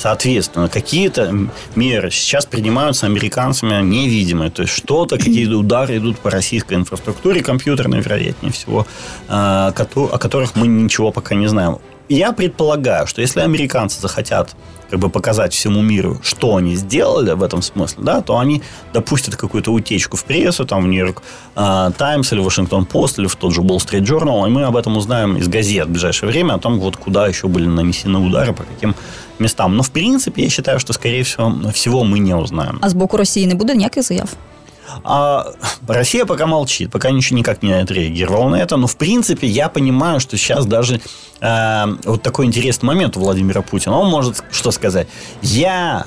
Соответственно, 0.00 0.68
какие-то 0.68 1.34
меры 1.76 2.10
сейчас 2.10 2.46
принимаются 2.46 3.06
американцами 3.06 3.82
невидимые. 3.82 4.50
То 4.50 4.62
есть 4.62 4.74
что-то, 4.74 5.18
какие-то 5.18 5.58
удары 5.58 5.98
идут 5.98 6.18
по 6.18 6.30
российской 6.30 6.74
инфраструктуре 6.74 7.42
компьютерной, 7.42 8.00
вероятнее 8.00 8.50
всего, 8.50 8.86
а, 9.28 9.74
о 9.76 10.18
которых 10.35 10.55
мы 10.55 10.67
ничего 10.67 11.11
пока 11.11 11.33
не 11.33 11.47
знаем. 11.47 11.77
Я 12.09 12.33
предполагаю, 12.33 13.07
что 13.07 13.21
если 13.21 13.39
американцы 13.39 14.01
захотят 14.01 14.53
как 14.89 14.99
бы 14.99 15.09
показать 15.09 15.53
всему 15.53 15.81
миру, 15.81 16.19
что 16.23 16.57
они 16.57 16.75
сделали 16.75 17.31
в 17.31 17.41
этом 17.41 17.61
смысле, 17.61 18.03
да, 18.03 18.21
то 18.21 18.37
они 18.37 18.61
допустят 18.93 19.37
какую-то 19.37 19.71
утечку 19.71 20.17
в 20.17 20.25
прессу, 20.25 20.65
там 20.65 20.83
в 20.83 20.87
Нью-Йорк 20.87 21.21
Таймс 21.97 22.33
или 22.33 22.41
Вашингтон 22.41 22.85
Пост 22.85 23.17
или 23.17 23.27
в 23.27 23.35
тот 23.37 23.53
же 23.53 23.61
Wall 23.61 23.77
Street 23.77 24.01
Journal, 24.01 24.45
и 24.45 24.49
мы 24.49 24.63
об 24.65 24.75
этом 24.75 24.97
узнаем 24.97 25.37
из 25.37 25.47
газет 25.47 25.87
в 25.87 25.91
ближайшее 25.91 26.29
время, 26.29 26.55
о 26.55 26.59
том, 26.59 26.79
вот 26.79 26.97
куда 26.97 27.27
еще 27.27 27.47
были 27.47 27.65
нанесены 27.65 28.19
удары, 28.19 28.51
по 28.53 28.63
каким 28.63 28.93
местам. 29.39 29.77
Но, 29.77 29.83
в 29.83 29.89
принципе, 29.89 30.43
я 30.43 30.49
считаю, 30.49 30.79
что, 30.81 30.91
скорее 30.91 31.23
всего, 31.23 31.71
всего 31.71 32.03
мы 32.03 32.19
не 32.19 32.35
узнаем. 32.35 32.77
А 32.81 32.89
с 32.89 32.93
боку 32.93 33.15
России 33.15 33.45
не 33.45 33.55
будет 33.55 33.77
никаких 33.77 34.03
заяв? 34.03 34.29
А 35.03 35.47
Россия 35.87 36.25
пока 36.25 36.45
молчит, 36.47 36.91
пока 36.91 37.11
ничего 37.11 37.37
никак 37.39 37.63
не 37.63 37.73
отреагировала 37.73 38.49
на 38.49 38.55
это. 38.55 38.77
Но, 38.77 38.87
в 38.87 38.97
принципе, 38.97 39.47
я 39.47 39.69
понимаю, 39.69 40.19
что 40.19 40.37
сейчас 40.37 40.65
даже 40.65 41.01
э, 41.41 41.85
вот 42.03 42.21
такой 42.21 42.45
интересный 42.45 42.87
момент 42.87 43.17
у 43.17 43.19
Владимира 43.19 43.61
Путина. 43.61 43.97
Он 43.97 44.09
может 44.09 44.43
что 44.51 44.71
сказать? 44.71 45.07
Я 45.41 46.05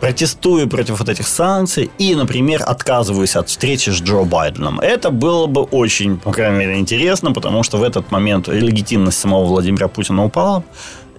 протестую 0.00 0.68
против 0.68 0.98
вот 0.98 1.08
этих 1.08 1.26
санкций 1.26 1.90
и, 1.96 2.14
например, 2.14 2.62
отказываюсь 2.66 3.36
от 3.36 3.48
встречи 3.48 3.88
с 3.88 4.02
Джо 4.02 4.24
Байденом. 4.24 4.80
Это 4.80 5.10
было 5.10 5.46
бы 5.46 5.62
очень, 5.62 6.18
по 6.18 6.30
крайней 6.30 6.58
мере, 6.58 6.78
интересно, 6.78 7.32
потому 7.32 7.62
что 7.62 7.78
в 7.78 7.82
этот 7.82 8.10
момент 8.10 8.48
легитимность 8.48 9.18
самого 9.18 9.46
Владимира 9.46 9.88
Путина 9.88 10.24
упала. 10.24 10.62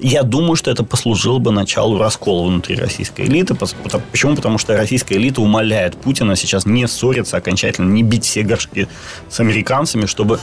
Я 0.02 0.22
думаю, 0.22 0.56
что 0.56 0.70
это 0.70 0.82
послужило 0.82 1.38
бы 1.38 1.52
началу 1.52 1.98
раскола 1.98 2.46
внутри 2.46 2.76
российской 2.76 3.26
элиты. 3.26 3.54
Почему? 4.10 4.34
Потому 4.34 4.58
что 4.58 4.76
российская 4.76 5.16
элита 5.16 5.42
умоляет 5.42 5.96
Путина 5.96 6.36
сейчас 6.36 6.64
не 6.66 6.88
ссориться 6.88 7.36
окончательно, 7.36 7.90
не 7.90 8.02
бить 8.02 8.24
все 8.24 8.42
горшки 8.42 8.88
с 9.28 9.40
американцами, 9.40 10.06
чтобы 10.06 10.38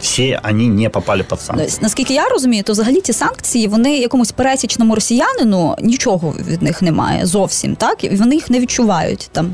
все 0.00 0.40
они 0.42 0.66
не 0.66 0.90
попали 0.90 1.22
под 1.22 1.40
санкции. 1.40 1.78
Наскільки 1.80 2.14
я 2.14 2.28
розумію, 2.28 2.62
то 2.62 2.72
взагалі 2.72 3.00
ті 3.00 3.12
санкції 3.12 3.68
вони 3.68 3.98
якомусь 3.98 4.32
пересічному 4.32 4.94
росіянину 4.94 5.76
нічого 5.80 6.34
від 6.48 6.62
них 6.62 6.82
немає 6.82 7.26
зовсім, 7.26 7.76
так 7.76 8.04
і 8.04 8.08
вони 8.08 8.34
їх 8.34 8.50
не 8.50 8.60
відчувають 8.60 9.28
там 9.32 9.50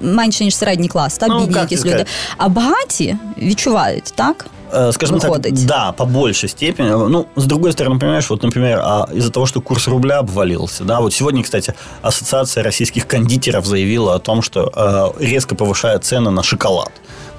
менше 0.00 0.44
ніж 0.44 0.56
середній 0.56 0.88
клас, 0.88 1.18
так 1.18 1.28
ну, 1.28 1.40
бідні 1.40 1.60
якісь 1.60 1.84
люди. 1.84 2.04
А 2.36 2.48
багаті 2.48 3.16
відчувають, 3.38 4.12
так. 4.14 4.46
Э, 4.71 4.91
скажем 4.91 5.17
выходить. 5.17 5.55
так, 5.55 5.67
да, 5.67 5.91
по 5.91 6.05
большей 6.05 6.49
степени. 6.49 6.89
Ну, 6.89 7.27
с 7.35 7.45
другой 7.45 7.71
стороны, 7.71 7.99
понимаешь, 7.99 8.29
вот, 8.29 8.43
например, 8.43 8.79
а 8.83 9.07
из-за 9.11 9.31
того, 9.31 9.45
что 9.45 9.61
курс 9.61 9.87
рубля 9.87 10.19
обвалился, 10.19 10.83
да, 10.83 11.01
вот 11.01 11.13
сегодня, 11.13 11.43
кстати, 11.43 11.75
Ассоциация 12.01 12.63
российских 12.63 13.07
кондитеров 13.07 13.65
заявила 13.65 14.15
о 14.15 14.19
том, 14.19 14.41
что 14.41 15.13
э, 15.19 15.23
резко 15.23 15.55
повышает 15.55 16.03
цены 16.03 16.31
на 16.31 16.43
шоколад. 16.43 16.91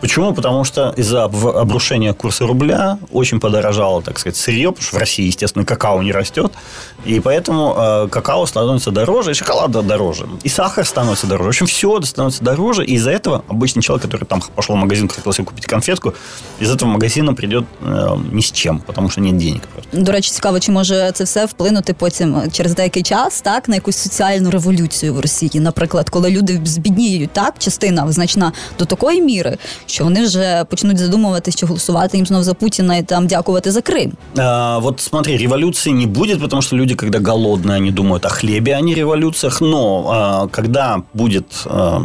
Почему? 0.06 0.34
Потому 0.34 0.64
что 0.64 0.94
из-за 0.98 1.26
обрушения 1.26 2.14
курса 2.14 2.48
рубля 2.48 2.98
очень 3.12 3.40
подорожало, 3.40 4.02
так 4.02 4.20
сказать, 4.20 4.36
сырье, 4.36 4.72
потому 4.72 4.84
что 4.84 4.96
в 4.96 5.00
России, 5.00 5.26
естественно, 5.28 5.66
какао 5.66 6.02
не 6.02 6.12
растет, 6.12 6.52
и 7.06 7.20
поэтому 7.20 7.76
э, 7.78 8.08
какао 8.10 8.46
становится 8.46 8.92
дороже, 8.92 9.32
и 9.32 9.34
шоколад 9.34 9.72
дороже, 9.72 10.28
и 10.44 10.50
сахар 10.50 10.86
становится 10.86 11.28
дороже. 11.28 11.48
В 11.48 11.50
общем, 11.50 11.66
все 11.68 12.02
становится 12.02 12.44
дороже, 12.44 12.84
и 12.86 12.96
из-за 12.96 13.12
этого 13.12 13.44
обычный 13.48 13.82
человек, 13.82 14.04
который 14.04 14.26
там 14.26 14.42
пошел 14.56 14.76
в 14.76 14.80
магазин, 14.80 15.08
хотел 15.08 15.34
себе 15.34 15.46
купить 15.46 15.66
конфетку, 15.66 16.14
из 16.60 16.72
этого 16.72 16.90
магазина 16.90 17.34
придет 17.34 17.66
э, 17.82 18.18
ни 18.32 18.42
с 18.42 18.52
чем, 18.52 18.80
потому 18.80 19.10
що 19.10 19.22
нет 19.22 19.38
денег. 19.38 19.62
Просто. 19.74 19.98
До 19.98 20.12
речі, 20.12 20.32
цікаво, 20.32 20.60
чи 20.60 20.72
може 20.72 21.12
це 21.12 21.24
все 21.24 21.46
вплинути 21.46 21.94
потім 21.94 22.52
через 22.52 22.76
деякий 22.76 23.04
час, 23.04 23.42
так, 23.42 23.70
на 23.70 23.76
якусь 23.76 23.98
соціальну 23.98 24.52
революцію 24.52 25.14
в 25.14 25.20
Росії, 25.20 25.60
наприклад, 25.60 26.10
коли 26.10 26.30
люди 26.30 26.62
збідніють, 26.66 27.32
так, 27.32 27.54
частина 27.58 28.12
значна 28.12 28.52
до 28.80 28.86
такої 28.86 29.22
міри, 29.22 29.58
що 29.86 29.95
вони 30.04 30.24
вже 30.24 30.66
почнуть 30.70 30.98
задумувати, 30.98 31.52
що 31.52 31.68
голосувати 31.68 32.18
їм 32.18 32.26
знов 32.26 32.44
за 32.44 32.54
Путіна 32.54 32.96
і 32.96 33.04
там 33.04 33.28
дякувати 33.28 33.72
за 33.72 33.82
Крим. 33.82 34.12
А, 34.38 34.78
вот 34.78 35.00
смотри, 35.00 35.38
революции 35.38 35.94
не 35.94 36.06
будет, 36.06 36.42
потому 36.42 36.62
что 36.62 36.76
люди, 36.76 36.96
когда 36.96 37.20
голодные, 37.20 37.78
они 37.78 37.92
думают 37.92 38.26
о 38.26 38.30
хлебе, 38.30 38.74
а 38.74 38.82
не 38.82 38.94
революциях. 38.94 39.62
Но 39.62 40.06
а, 40.10 40.48
когда 40.48 41.02
будет 41.14 41.46
а, 41.66 42.02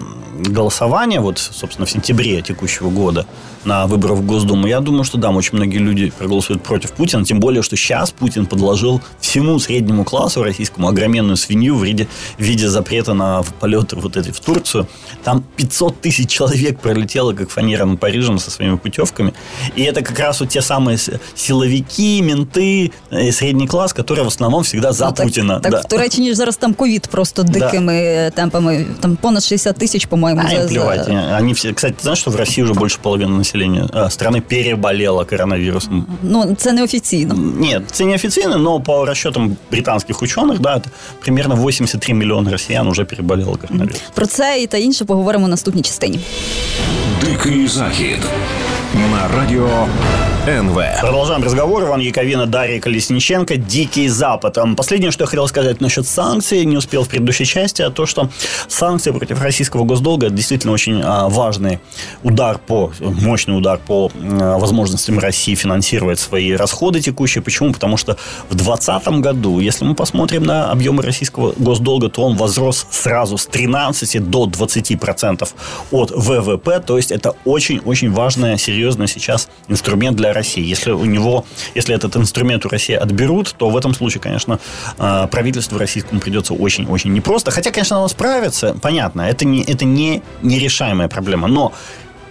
голосование, 0.49 1.19
вот, 1.19 1.38
собственно, 1.39 1.86
в 1.86 1.91
сентябре 1.91 2.41
текущего 2.41 2.89
года 2.89 3.25
на 3.63 3.86
выборах 3.86 4.17
в 4.17 4.25
Госдуму, 4.25 4.67
я 4.67 4.80
думаю, 4.80 5.04
что 5.04 5.17
да, 5.17 5.30
очень 5.30 5.56
многие 5.56 5.77
люди 5.77 6.12
проголосуют 6.17 6.63
против 6.63 6.93
Путина, 6.93 7.23
тем 7.23 7.39
более, 7.39 7.62
что 7.62 7.75
сейчас 7.75 8.12
Путин 8.12 8.45
подложил 8.45 9.01
всему 9.19 9.60
среднему 9.60 10.04
классу 10.04 10.43
российскому 10.43 10.88
огроменную 10.88 11.38
свинью 11.38 11.75
в 11.75 11.84
виде, 11.84 12.08
в 12.38 12.41
виде 12.41 12.67
запрета 12.67 13.13
на 13.13 13.43
полеты 13.60 13.95
вот 13.95 14.17
эти 14.17 14.32
в 14.32 14.39
Турцию. 14.39 14.88
Там 15.23 15.43
500 15.58 16.01
тысяч 16.01 16.30
человек 16.30 16.80
пролетело, 16.80 17.34
как 17.34 17.49
фанера 17.49 17.86
над 17.86 17.99
Парижем 17.99 18.39
со 18.39 18.49
своими 18.49 18.77
путевками. 18.77 19.34
И 19.75 19.84
это 19.84 20.01
как 20.01 20.17
раз 20.19 20.39
вот 20.39 20.49
те 20.49 20.62
самые 20.62 20.97
силовики, 21.36 22.21
менты, 22.21 22.91
э, 23.12 23.32
средний 23.32 23.67
класс, 23.67 23.93
которые 23.93 24.25
в 24.25 24.27
основном 24.27 24.63
всегда 24.63 24.91
за 24.91 25.06
ну, 25.06 25.13
Путина. 25.13 25.60
Так, 25.60 25.71
да. 25.71 25.80
в 25.80 25.86
Туреччині 25.86 26.30
ж 26.30 26.36
зараз 26.36 26.58
там 26.58 26.73
ковід 26.73 27.08
просто 27.08 27.43
дикими 27.43 27.93
да. 28.15 28.30
темпами. 28.30 28.86
Там 28.99 29.15
понад 29.15 29.43
60 29.43 29.77
тысяч, 29.77 30.08
по-моему. 30.30 30.42
А, 30.44 30.62
за, 30.62 30.68
плевать. 30.68 31.04
За... 31.04 31.37
Они 31.37 31.52
все, 31.52 31.72
кстати, 31.72 31.94
ты 31.94 32.02
знаешь, 32.02 32.18
что 32.18 32.30
в 32.30 32.37
России 32.37 32.62
уже 32.62 32.74
больше 32.74 32.98
половины 32.98 33.37
населения 33.37 33.88
а, 33.92 34.11
страны 34.11 34.40
переболело 34.40 35.24
коронавирусом? 35.24 36.06
Ну, 36.22 36.54
це 36.59 36.72
не 36.72 36.82
офіційно. 36.82 37.35
Нет, 37.35 37.82
це 37.90 38.04
не 38.04 38.14
официально, 38.14 38.59
но 38.59 38.80
по 38.80 39.04
расчетам 39.04 39.56
британских 39.70 40.22
ученых, 40.22 40.59
да, 40.61 40.76
это 40.76 40.88
примерно 41.20 41.54
83 41.54 42.14
миллиона 42.14 42.50
россиян 42.50 42.88
уже 42.88 43.04
переболело 43.04 43.56
коронавирусом. 43.56 44.06
Про 44.14 44.26
це 44.26 44.62
і 44.62 44.66
та 44.66 44.78
інше 44.78 45.04
поговоримо 45.04 45.46
в 45.46 45.48
наступній 45.48 45.82
частині. 45.82 46.20
Дикий 47.20 47.68
захід 47.68 48.18
на 49.11 49.38
радіо 49.38 49.87
НВ. 50.47 50.82
Продолжаем 50.99 51.43
разговор. 51.43 51.84
Иван 51.84 51.99
Яковина, 51.99 52.47
Дарья 52.47 52.80
Колесниченко. 52.80 53.58
Дикий 53.58 54.08
Запад. 54.08 54.58
Последнее, 54.75 55.12
что 55.12 55.25
я 55.25 55.27
хотел 55.27 55.47
сказать 55.47 55.82
насчет 55.82 56.08
санкций, 56.08 56.65
не 56.65 56.77
успел 56.77 57.04
в 57.04 57.10
предыдущей 57.10 57.45
части, 57.45 57.84
а 57.84 57.91
то, 57.91 58.08
что 58.08 58.27
санкции 58.67 59.12
против 59.12 59.39
российского 59.39 59.84
госдолга 59.84 60.32
действительно 60.32 60.73
очень 60.73 60.99
а, 61.04 61.30
важный 61.30 61.80
удар 62.23 62.58
по, 62.58 62.91
мощный 62.99 63.56
удар 63.56 63.77
по 63.77 64.12
а, 64.15 64.58
возможностям 64.58 65.19
России 65.19 65.54
финансировать 65.54 66.17
свои 66.17 66.54
расходы 66.54 67.01
текущие. 67.01 67.43
Почему? 67.43 67.71
Потому 67.71 67.97
что 67.97 68.17
в 68.49 68.56
2020 68.56 69.08
году, 69.19 69.60
если 69.60 69.86
мы 69.86 69.93
посмотрим 69.93 70.43
на 70.43 70.71
объемы 70.71 71.04
российского 71.04 71.54
госдолга, 71.56 72.10
то 72.10 72.23
он 72.23 72.36
возрос 72.36 72.88
сразу 72.89 73.38
с 73.38 73.45
13 73.45 74.27
до 74.27 74.47
20% 74.47 75.47
от 75.91 76.12
ВВП. 76.12 76.80
То 76.80 76.97
есть 76.97 77.12
это 77.12 77.36
очень-очень 77.45 78.12
важный, 78.12 78.58
серьезный 78.58 79.08
сейчас 79.08 79.47
инструмент 79.67 80.17
для 80.17 80.30
России. 80.30 80.64
Если 80.64 80.92
у 80.92 81.04
него, 81.04 81.44
если 81.74 81.94
этот 81.94 82.16
инструмент 82.16 82.66
у 82.66 82.68
России 82.68 82.94
отберут, 82.94 83.54
то 83.59 83.70
в 83.70 83.76
этом 83.76 83.94
случае, 83.94 84.20
конечно, 84.20 84.59
э, 84.98 85.26
правительству 85.30 85.78
российскому 85.78 86.20
придется 86.20 86.54
очень-очень 86.54 87.12
непросто. 87.12 87.50
Хотя, 87.50 87.70
конечно, 87.70 87.96
оно 87.96 88.09
справится, 88.09 88.76
понятно, 88.82 89.22
это 89.22 89.44
не, 89.44 89.62
это 89.62 89.85
не 89.85 90.22
нерешаемая 90.42 91.09
проблема. 91.09 91.48
Но 91.48 91.72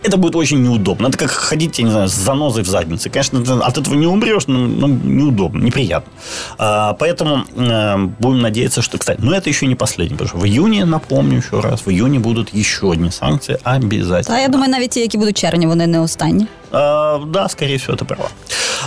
это 0.06 0.18
будет 0.18 0.36
очень 0.36 0.62
неудобно. 0.62 1.08
Это 1.08 1.18
как 1.18 1.32
ходить, 1.32 1.80
я 1.80 1.86
не 1.86 1.92
знаю, 1.92 2.08
с 2.08 2.14
занозой 2.14 2.64
в 2.64 2.68
заднице. 2.68 3.10
Конечно, 3.10 3.44
ты 3.44 3.52
от 3.52 3.78
этого 3.78 3.96
не 3.96 4.08
умрешь, 4.08 4.48
но, 4.48 4.60
но 4.60 4.88
неудобно, 4.88 5.64
неприятно. 5.64 6.12
А, 6.58 6.94
поэтому 6.94 7.44
а, 7.58 7.98
будем 8.20 8.42
надеяться, 8.42 8.82
что, 8.82 8.98
кстати, 8.98 9.22
но 9.22 9.36
это 9.36 9.50
еще 9.50 9.68
не 9.68 9.76
последний, 9.76 10.18
потому 10.18 10.30
что 10.30 10.38
в 10.38 10.46
июне, 10.46 10.86
напомню 10.86 11.38
еще 11.38 11.60
раз, 11.60 11.86
в 11.86 11.90
июне 11.90 12.20
будут 12.20 12.54
еще 12.54 12.92
одни 12.92 13.12
санкции 13.12 13.58
обязательно. 13.64 14.38
А 14.38 14.40
я 14.40 14.48
думаю, 14.48 14.72
навіть 14.72 14.90
ті, 14.90 15.00
які 15.00 15.18
будуть 15.18 15.38
червні, 15.38 15.68
вони 15.68 15.88
не 15.88 16.00
останні. 16.00 16.48
А, 16.72 17.20
да, 17.26 17.50
скорее 17.50 17.78
всего, 17.78 17.94
это 17.94 18.06
права. 18.06 18.30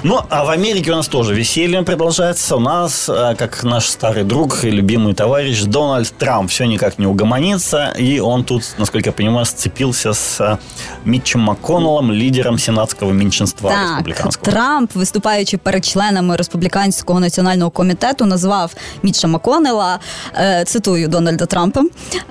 Ну, 0.03 0.21
а 0.29 0.45
в 0.45 0.51
Америке 0.51 0.93
у 0.93 0.97
нас 0.97 1.09
тоже 1.09 1.35
веселье 1.35 1.83
продолжается. 1.83 2.57
У 2.57 2.61
нас, 2.61 3.09
а, 3.09 3.35
как 3.35 3.64
наш 3.64 3.87
старый 3.87 4.25
друг 4.25 4.64
и 4.64 4.71
любимый 4.71 5.14
товарищ 5.14 5.62
Дональд 5.62 6.12
Трамп 6.19 6.51
все 6.51 6.67
никак 6.67 6.99
не 6.99 7.07
угомонится. 7.07 7.95
И 7.99 8.21
он 8.21 8.45
тут, 8.45 8.62
насколько 8.79 9.09
я 9.09 9.12
понимаю, 9.12 9.47
сцепился 9.47 10.14
с 10.14 10.41
а, 10.41 10.59
Мітчем 11.05 11.41
Макконнеллом, 11.41 12.12
лідером 12.12 12.59
сенатського 12.59 13.12
меншинства 13.12 13.71
так, 13.71 13.88
республіканського. 13.88 14.53
Трамп, 14.53 14.95
виступаючи 14.95 15.57
перед 15.57 15.85
членами 15.85 16.37
республіканського 16.37 17.21
національного 17.21 17.71
комітету, 17.71 18.25
назвав 18.25 18.75
Мітча 19.03 19.29
Макконнелла, 19.29 19.99
е, 20.35 20.64
цитую 20.67 21.09
Дональда 21.09 21.47
Трампа, 21.47 21.83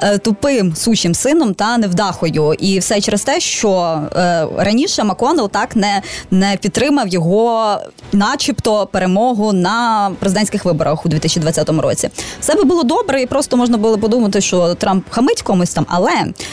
е, 0.02 0.18
тупим 0.18 0.76
сучим 0.76 1.16
сином 1.16 1.54
та 1.54 1.78
невдахою. 1.78 2.54
І 2.60 2.80
все 2.80 3.02
через 3.02 3.24
те, 3.24 3.40
що 3.40 4.02
е, 4.16 4.48
раніше 4.58 5.04
Макконнелл 5.04 5.41
так 5.49 5.77
не, 5.77 6.03
не 6.31 6.57
підтримав 6.57 7.09
його, 7.09 7.79
начебто, 8.13 8.87
перемогу 8.87 9.53
на 9.53 10.11
президентських 10.19 10.65
виборах 10.65 11.07
у 11.07 11.09
2020 11.09 11.69
році. 11.69 12.11
Все 12.41 12.55
би 12.55 12.65
було 12.65 12.83
добре, 12.83 13.23
і 13.23 13.27
просто 13.27 13.57
можна 13.57 13.79
було 13.79 13.99
подумати, 13.99 14.41
що 14.41 14.75
Трамп 14.75 15.05
хамить 15.11 15.43
комусь 15.43 15.71
там, 15.71 15.87
але 15.89 16.13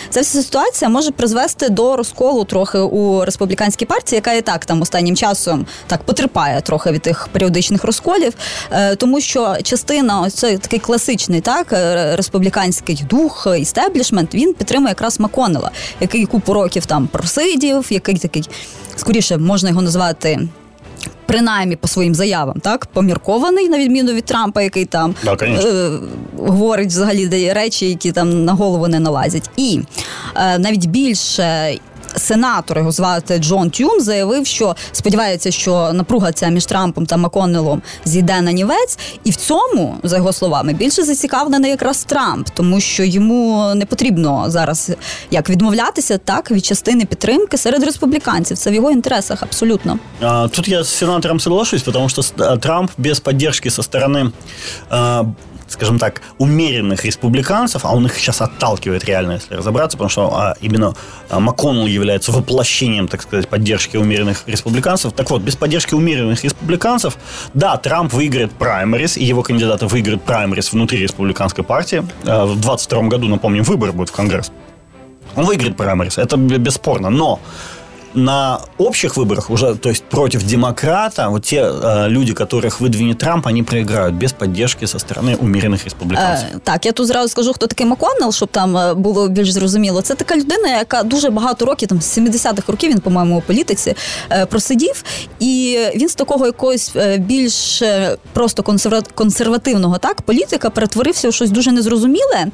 ця 0.10 0.22
вся 0.22 0.42
ситуація 0.42 0.90
може 0.90 1.12
призвести 1.12 1.70
до 1.70 1.96
розколу 1.96 2.44
трохи 2.44 2.78
у 2.78 3.26
республіканській 3.26 3.86
партії, 3.86 4.18
яка 4.18 4.34
і 4.34 4.42
так 4.42 4.66
там 4.66 4.82
останнім 4.82 5.16
часом 5.16 5.66
так 5.88 6.04
потерпає 6.04 6.62
трохи 6.62 6.92
від 6.92 7.02
тих 7.02 7.28
періодичних 7.32 7.84
розколів, 7.84 8.34
е, 8.72 8.96
тому 8.96 9.22
що 9.22 9.58
частина 9.64 10.30
цей 10.30 10.58
такий 10.58 10.80
класичний 10.80 11.42
так 11.42 11.74
е, 11.74 12.16
республіканський 12.16 13.04
дух 13.10 13.48
істеблішмент 13.60 14.36
він 14.36 14.54
підтримує 14.54 14.90
якраз 14.90 15.20
Маконела, 15.20 15.72
який 16.00 16.26
купу 16.26 16.54
років 16.54 16.86
там 16.86 17.08
просидів, 17.08 17.88
який 17.90 18.18
такий 18.18 18.44
скоріше 19.00 19.38
можна 19.38 19.70
його 19.70 19.82
назвати. 19.82 20.48
Принаймні 21.26 21.76
по 21.76 21.88
своїм 21.88 22.16
заявам, 22.16 22.60
так 22.60 22.86
поміркований 22.86 23.70
на 23.70 23.78
відміну 23.80 24.14
від 24.14 24.26
Трампа, 24.26 24.62
який 24.62 24.86
там 24.86 25.16
да, 25.24 25.38
е, 25.42 25.90
говорить 26.38 26.88
взагалі 26.88 27.54
речі, 27.54 27.90
які 27.90 28.12
там 28.12 28.46
на 28.46 28.54
голову 28.54 28.88
не 28.88 29.00
налазять, 29.00 29.50
і 29.58 29.80
е, 30.36 30.60
навіть 30.60 30.86
більше 30.86 31.78
сенатор 32.18 32.78
його 32.78 32.92
звати 32.92 33.38
Джон 33.38 33.70
Тюн 33.70 34.02
заявив, 34.02 34.46
що 34.46 34.76
сподівається, 34.92 35.52
що 35.52 35.94
напруга 35.94 36.32
ця 36.32 36.48
між 36.48 36.66
Трампом 36.66 37.06
та 37.06 37.18
Маконнелом 37.18 37.82
зійде 38.06 38.42
на 38.42 38.52
нівець, 38.52 38.98
і 39.24 39.32
в 39.32 39.36
цьому, 39.36 39.96
за 40.04 40.18
його 40.18 40.34
словами, 40.34 40.74
більше 40.74 41.04
зацікавлений 41.04 41.72
якраз 41.72 42.04
Трамп, 42.04 42.50
тому 42.54 42.80
що 42.80 43.04
йому 43.04 43.74
не 43.76 43.86
потрібно 43.86 44.46
зараз 44.48 44.92
як 45.32 45.50
відмовлятися 45.50 46.18
так 46.18 46.52
від 46.52 46.66
частини 46.66 47.06
підтримки 47.06 47.58
серед 47.58 47.84
республіканців. 47.84 48.58
Це 48.58 48.72
в 48.72 48.74
його 48.74 48.92
інтересах 48.92 49.44
абсолютно. 49.44 50.00
Тут 50.52 50.68
я 50.68 50.84
з 50.84 50.90
сенатором 50.90 51.40
соглашусь, 51.40 51.84
тому 51.84 52.10
що 52.10 52.22
Трамп 52.58 52.92
без 52.98 53.20
підтримки 53.20 53.70
со 53.70 53.84
сторони 53.84 54.32
скажем 55.70 56.00
так, 56.00 56.22
умеренных 56.38 57.06
республиканцев, 57.06 57.86
а 57.86 57.92
он 57.92 58.06
их 58.06 58.16
сейчас 58.18 58.42
отталкивает 58.42 59.06
реально, 59.06 59.34
если 59.34 59.56
разобраться, 59.56 59.98
потому 59.98 60.10
что 60.10 60.36
а, 60.36 60.56
именно 60.62 60.96
а, 61.30 61.40
МакКоннелл 61.40 61.86
является 61.86 62.32
воплощением, 62.32 63.08
так 63.08 63.22
сказать, 63.22 63.48
поддержки 63.48 63.98
умеренных 63.98 64.44
республиканцев. 64.48 65.14
Так 65.14 65.30
вот, 65.30 65.42
без 65.42 65.56
поддержки 65.56 65.94
умеренных 65.94 66.44
республиканцев, 66.44 67.18
да, 67.54 67.78
Трамп 67.78 68.14
выиграет 68.14 68.52
праймерис, 68.52 69.18
и 69.18 69.24
его 69.24 69.44
кандидаты 69.44 69.86
выиграют 69.86 70.24
праймерис 70.24 70.74
внутри 70.74 71.00
республиканской 71.00 71.64
партии. 71.64 72.06
А, 72.26 72.46
в 72.46 72.60
2022 72.60 73.04
году, 73.04 73.28
напомним, 73.28 73.64
выборы 73.64 73.92
будут 73.92 74.10
в 74.10 74.14
Конгресс. 74.14 74.52
Он 75.36 75.46
выиграет 75.46 75.78
праймерис, 75.78 76.18
это 76.18 76.38
бесспорно, 76.38 77.10
но 77.10 77.40
на 78.17 78.59
общих 78.79 79.17
выборах 79.17 79.51
уже, 79.51 79.75
то 79.75 79.89
есть 79.89 80.05
против 80.05 80.43
демократа, 80.45 81.29
вот 81.29 81.43
те 81.43 81.57
э, 81.57 82.09
люди, 82.09 82.33
которых 82.33 82.81
выдвинет 82.81 83.19
Трамп, 83.19 83.47
они 83.47 83.63
проиграют 83.63 84.15
без 84.15 84.33
поддержки 84.33 84.87
со 84.87 84.99
стороны 84.99 85.37
умеренных 85.37 85.85
республіканців. 85.85 86.49
Е, 86.55 86.59
так, 86.65 86.87
я 86.87 86.93
тут 86.93 87.07
зразу 87.07 87.29
скажу, 87.29 87.53
хто 87.53 87.67
такий 87.67 87.87
Маконнелл, 87.87 88.33
щоб 88.33 88.49
там 88.49 88.77
е, 88.77 88.95
було 88.95 89.29
більш 89.29 89.51
зрозуміло. 89.53 90.03
Це 90.03 90.15
така 90.15 90.37
людина, 90.37 90.69
яка 90.69 91.03
дуже 91.03 91.31
багато 91.31 91.65
років, 91.67 91.89
там 91.89 92.01
з 92.01 92.19
70-х 92.19 92.63
років, 92.73 92.91
він, 92.91 92.99
по-моєму, 92.99 93.39
у 93.39 93.41
політиці 93.41 93.95
е, 94.31 94.47
просидів, 94.47 95.05
і 95.41 95.79
він 95.97 96.09
з 96.09 96.15
такого 96.15 96.47
якогось 96.47 96.93
е, 96.97 97.19
більш 97.19 97.83
е, 97.83 98.17
просто 98.33 98.63
консерва- 98.63 99.13
консервативного 99.15 99.99
так 99.99 100.23
політика 100.23 100.71
перетворився 100.71 101.29
в 101.29 101.35
щось 101.35 101.51
дуже 101.51 101.73
незрозуміле. 101.73 102.47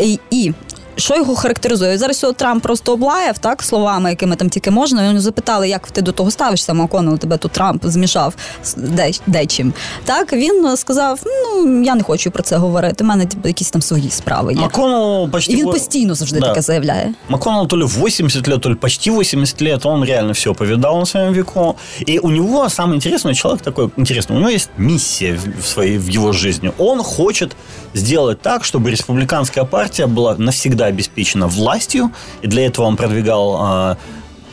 І- 0.00 0.18
І 0.30 0.52
що 0.98 1.16
його 1.16 1.34
характеризує? 1.36 1.98
Зараз 1.98 2.22
його 2.22 2.32
Трамп 2.32 2.62
просто 2.62 2.92
облаяв 2.92 3.38
так 3.38 3.62
словами, 3.62 4.10
якими 4.10 4.36
там 4.36 4.48
тільки 4.48 4.70
можна. 4.70 5.06
Його 5.08 5.20
запитали, 5.20 5.68
як 5.68 5.90
ти 5.90 6.02
до 6.02 6.12
того 6.12 6.30
ставишся, 6.30 6.74
Маконел, 6.74 7.18
тебе 7.18 7.36
тут 7.36 7.52
Трамп 7.52 7.86
змішав 7.86 8.34
з 8.64 8.74
де, 8.74 9.10
дечим. 9.26 9.72
Так 10.04 10.32
він 10.32 10.76
сказав: 10.76 11.20
ну 11.26 11.82
я 11.82 11.94
не 11.94 12.02
хочу 12.02 12.30
про 12.30 12.42
це 12.42 12.56
говорити. 12.56 13.04
У 13.04 13.06
мене 13.06 13.26
типу, 13.26 13.48
якісь 13.48 13.70
там 13.70 13.82
свої 13.82 14.10
справи 14.10 14.52
є. 14.54 14.60
МакКоннелл 14.60 15.28
почти... 15.30 15.52
І 15.52 15.56
він 15.56 15.66
во- 15.66 15.72
постійно 15.72 16.14
завжди 16.14 16.40
Да. 16.40 16.48
таке 16.48 16.62
заявляє. 16.62 17.14
МакКоннелл 17.28 17.66
то 17.68 17.76
ли 17.76 17.84
80 17.84 18.48
лет, 18.48 18.60
то 18.60 18.68
ли 18.68 18.74
почти 18.74 19.10
80 19.10 19.62
лет, 19.62 19.86
он 19.86 20.04
реально 20.04 20.32
все 20.32 20.52
повидал 20.54 20.98
на 20.98 21.06
своем 21.06 21.32
веку. 21.34 21.74
И 22.08 22.18
у 22.18 22.30
него, 22.30 22.64
самый 22.68 22.94
интересный 22.94 23.34
человек 23.34 23.62
такой 23.62 23.86
интересный, 23.96 24.36
у 24.36 24.38
него 24.38 24.50
есть 24.50 24.70
миссия 24.78 25.34
в, 25.36 25.62
в 25.62 25.66
своей, 25.66 25.98
в 25.98 26.08
его 26.08 26.32
жизни. 26.32 26.72
Он 26.78 27.02
хочет 27.02 27.56
сделать 27.94 28.40
так, 28.42 28.62
чтобы 28.64 28.90
республиканская 28.90 29.64
партия 29.64 30.06
была 30.06 30.34
навсегда 30.38 30.87
обеспечена 30.89 31.47
властью, 31.47 32.11
и 32.43 32.47
для 32.47 32.65
этого 32.65 32.85
он 32.85 32.95
продвигал 32.95 33.57
а, 33.59 33.97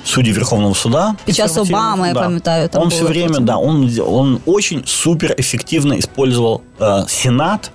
судей 0.05 0.33
Верховного 0.33 0.75
суда. 0.75 1.17
Під 1.25 1.37
час 1.37 1.53
консервативных. 1.53 1.95
Обами, 1.95 2.09
я 2.09 2.15
пам'ятаю, 2.15 2.69
там 2.69 2.83
он 2.83 2.89
все 2.91 3.05
время, 3.05 3.29
потім. 3.29 3.45
да, 3.45 3.57
он, 3.57 4.01
он 4.07 4.41
очень 4.47 4.83
супер 4.87 5.35
эффективно 5.39 5.99
использовал 5.99 6.63
э, 6.79 7.05
Сенат 7.09 7.71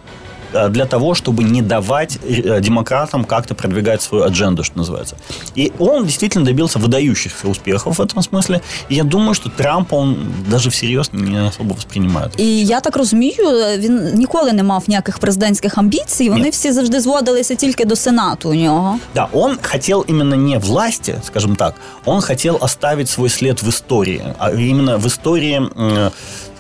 для 0.71 0.85
того, 0.87 1.15
чтобы 1.15 1.43
не 1.45 1.61
давать 1.63 2.19
э, 2.23 2.61
демократам 2.61 3.25
как-то 3.25 3.55
продвигать 3.55 4.01
свою 4.03 4.25
адженду, 4.25 4.63
что 4.63 4.79
называется. 4.79 5.17
И 5.59 5.73
он 5.79 6.05
действительно 6.05 6.45
добился 6.45 6.79
выдающихся 6.79 7.49
успехов 7.49 7.99
в 7.99 8.01
этом 8.01 8.23
смысле. 8.23 8.61
И 8.89 8.95
я 8.95 9.05
думаю, 9.05 9.35
что 9.35 9.51
Трампа 9.51 9.97
он 9.97 10.17
даже 10.51 10.71
всерьез 10.71 11.11
не 11.13 11.49
особо 11.49 11.75
воспринимает. 11.75 12.33
І 12.41 12.65
я 12.65 12.81
так 12.81 12.97
розумію, 12.97 13.45
він 13.79 14.11
ніколи 14.15 14.53
не 14.53 14.63
мав 14.63 14.85
ніяких 14.87 15.19
президентських 15.19 15.79
амбіцій. 15.79 16.31
Вони 16.31 16.45
Ні. 16.45 16.51
всі 16.51 16.73
завжди 16.73 17.01
зводилися 17.01 17.55
тільки 17.55 17.85
до 17.85 17.97
сенату 17.97 18.51
у 18.51 18.55
нього. 18.55 18.99
Да, 19.15 19.29
он 19.33 19.59
хотел 19.63 20.05
именно 20.09 20.37
не 20.37 20.59
власти, 20.59 21.15
скажем 21.25 21.57
так, 21.57 21.75
он 22.05 22.21
хотел 22.21 22.59
оставить 22.61 23.09
свой 23.11 23.29
след 23.29 23.63
в 23.63 23.69
истории, 23.69 24.23
а 24.39 24.51
именно 24.53 24.97
в 24.99 25.07
истории, 25.07 25.55
м, 25.55 26.11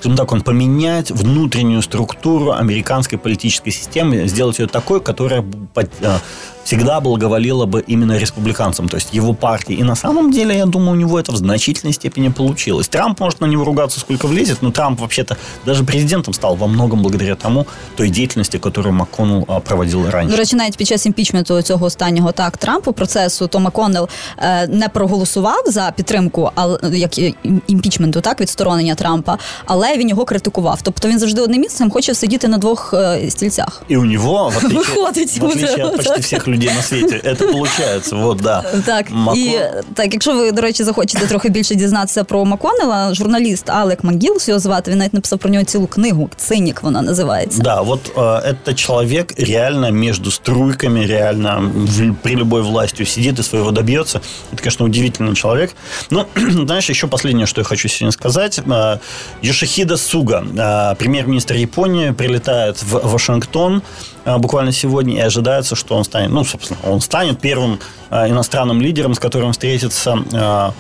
скажем 0.01 0.17
так, 0.17 0.31
он 0.31 0.41
поменять 0.41 1.11
внутреннюю 1.11 1.83
структуру 1.83 2.53
американской 2.53 3.19
политической 3.19 3.69
системы, 3.69 4.27
сделать 4.27 4.57
ее 4.57 4.65
такой, 4.65 4.99
которая 4.99 5.45
э, 5.75 6.17
всегда 6.64 7.00
благоволила 7.00 7.66
бы 7.66 7.84
именно 7.86 8.18
республиканцам, 8.18 8.88
то 8.88 8.96
есть 8.96 9.14
его 9.14 9.34
партии. 9.34 9.76
И 9.80 9.84
на 9.84 9.94
самом 9.96 10.32
деле, 10.32 10.56
я 10.56 10.66
думаю, 10.66 10.92
у 10.92 10.94
него 10.94 11.18
это 11.20 11.32
в 11.32 11.36
значительной 11.36 11.92
степени 11.92 12.28
получилось. 12.28 12.88
Трамп 12.88 13.20
может 13.20 13.40
на 13.40 13.46
него 13.46 13.64
ругаться 13.64 14.00
сколько 14.00 14.26
влезет, 14.26 14.62
но 14.62 14.70
Трамп 14.70 15.00
вообще-то 15.00 15.36
даже 15.66 15.84
президентом 15.84 16.34
стал 16.34 16.56
во 16.56 16.66
многом 16.66 17.02
благодаря 17.02 17.34
тому, 17.34 17.66
той 17.96 18.10
деятельности, 18.10 18.58
которую 18.58 18.94
МакКоннелл 18.94 19.44
а, 19.48 19.60
проводил 19.60 20.10
раньше. 20.10 20.30
До 20.30 20.36
речі, 20.36 20.56
навіть 20.56 20.76
під 20.76 20.86
час 20.86 21.06
імпічменту 21.06 21.62
цього 21.62 21.86
останнього 21.86 22.32
так 22.32 22.56
Трампу 22.56 22.92
процесу, 22.92 23.46
то 23.46 23.60
Маконнелл 23.60 24.08
е, 24.38 24.66
не 24.66 24.88
проголосував 24.88 25.62
за 25.66 25.92
підтримку, 25.96 26.50
але 26.54 26.78
як 26.92 27.18
і- 27.18 27.34
імпічменту, 27.66 28.20
так 28.20 28.40
відсторонення 28.40 28.94
Трампа, 28.94 29.38
але 29.64 29.96
він 29.96 30.08
його 30.08 30.24
критикував. 30.24 30.80
Тобто 30.82 31.08
він 31.08 31.18
завжди 31.18 31.40
одним 31.40 31.60
місцем 31.60 31.90
хоче 31.90 32.14
сидіти 32.14 32.48
на 32.48 32.58
двох 32.58 32.94
е, 32.94 33.30
стільцях. 33.30 33.82
И 33.90 33.96
у 33.96 34.04
него, 34.04 34.48
в 34.48 34.56
отличие, 34.56 34.78
Выходит, 34.78 35.38
в 35.40 35.44
отличие 35.44 35.84
от 35.84 35.92
вот 35.92 35.96
почти 35.96 36.36
так. 36.36 36.46
всех 36.50 36.50
людей 36.50 36.70
на 36.76 36.82
свете, 36.82 37.20
это 37.24 37.52
получается. 37.52 38.16
Вот, 38.16 38.38
да. 38.38 38.64
Так, 38.86 39.10
Мако- 39.10 39.36
і 39.36 39.58
так, 39.94 40.12
якщо 40.12 40.34
ви, 40.34 40.52
до 40.52 40.62
речі, 40.62 40.84
захочете 40.84 41.26
трохи 41.26 41.48
більше 41.48 41.74
дізнатися 41.74 42.24
про 42.24 42.44
Маконнелла, 42.44 43.14
журналіст 43.14 43.70
Алек 43.70 44.04
Макгілс 44.04 44.48
його 44.48 44.60
звати, 44.60 44.90
він 44.90 44.98
навіть 44.98 45.14
написав 45.14 45.38
про 45.38 45.50
нього 45.50 45.64
цілу 45.64 45.86
книгу. 45.86 46.30
Цинік 46.36 46.82
вона 46.82 47.02
називається. 47.02 47.62
Да, 47.62 47.80
вот 47.80 48.14
э, 48.16 48.20
это 48.54 48.74
человек 48.74 49.34
реально 49.40 49.92
между 49.92 50.30
струйками, 50.30 51.06
реально 51.06 51.72
в- 51.74 52.14
при 52.22 52.34
любой 52.36 52.62
властью 52.62 53.06
сидит 53.06 53.38
и 53.38 53.42
своего 53.42 53.70
добьется. 53.70 54.20
Это, 54.54 54.58
конечно, 54.58 54.86
удивительный 54.86 55.34
человек. 55.34 55.70
Но, 56.10 56.26
знаешь, 56.64 56.90
еще 56.90 57.06
последнее, 57.06 57.46
что 57.46 57.60
я 57.60 57.64
хочу 57.64 57.88
сегодня 57.88 58.12
сказать. 58.12 58.60
Э, 58.70 58.98
Йошихида 59.42 59.96
Суга, 59.96 60.44
э, 60.58 60.94
премьер-министр 60.96 61.54
Японии, 61.54 62.10
прилетает 62.12 62.82
в 62.82 63.00
Вашингтон 63.08 63.76
э, 63.76 63.80
буквально 64.25 64.71
сегодня, 64.71 65.15
и 65.15 65.19
ожидается, 65.19 65.75
что 65.75 65.95
он 65.95 66.03
станет, 66.03 66.31
ну, 66.31 66.43
собственно, 66.43 66.79
он 66.83 67.01
станет 67.01 67.39
первым 67.39 67.79
э, 68.09 68.29
иностранным 68.29 68.81
лидером, 68.81 69.13
с 69.13 69.19
которым 69.19 69.51
встретится 69.51 70.17
э, 70.31 70.71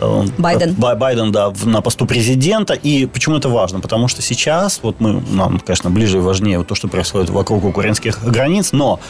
э, 0.00 0.24
Байден. 0.38 0.74
Бай- 0.74 0.96
Байден, 0.96 1.32
да, 1.32 1.52
на 1.64 1.80
посту 1.80 2.06
президента. 2.06 2.74
И 2.74 3.06
почему 3.06 3.36
это 3.36 3.48
важно? 3.48 3.80
Потому 3.80 4.08
что 4.08 4.22
сейчас, 4.22 4.80
вот 4.82 5.00
мы, 5.00 5.22
нам, 5.30 5.60
конечно, 5.60 5.90
ближе 5.90 6.18
и 6.18 6.20
важнее 6.20 6.58
вот 6.58 6.66
то, 6.66 6.74
что 6.74 6.88
происходит 6.88 7.30
вокруг 7.30 7.64
украинских 7.64 8.22
границ, 8.24 8.72
но 8.72 9.00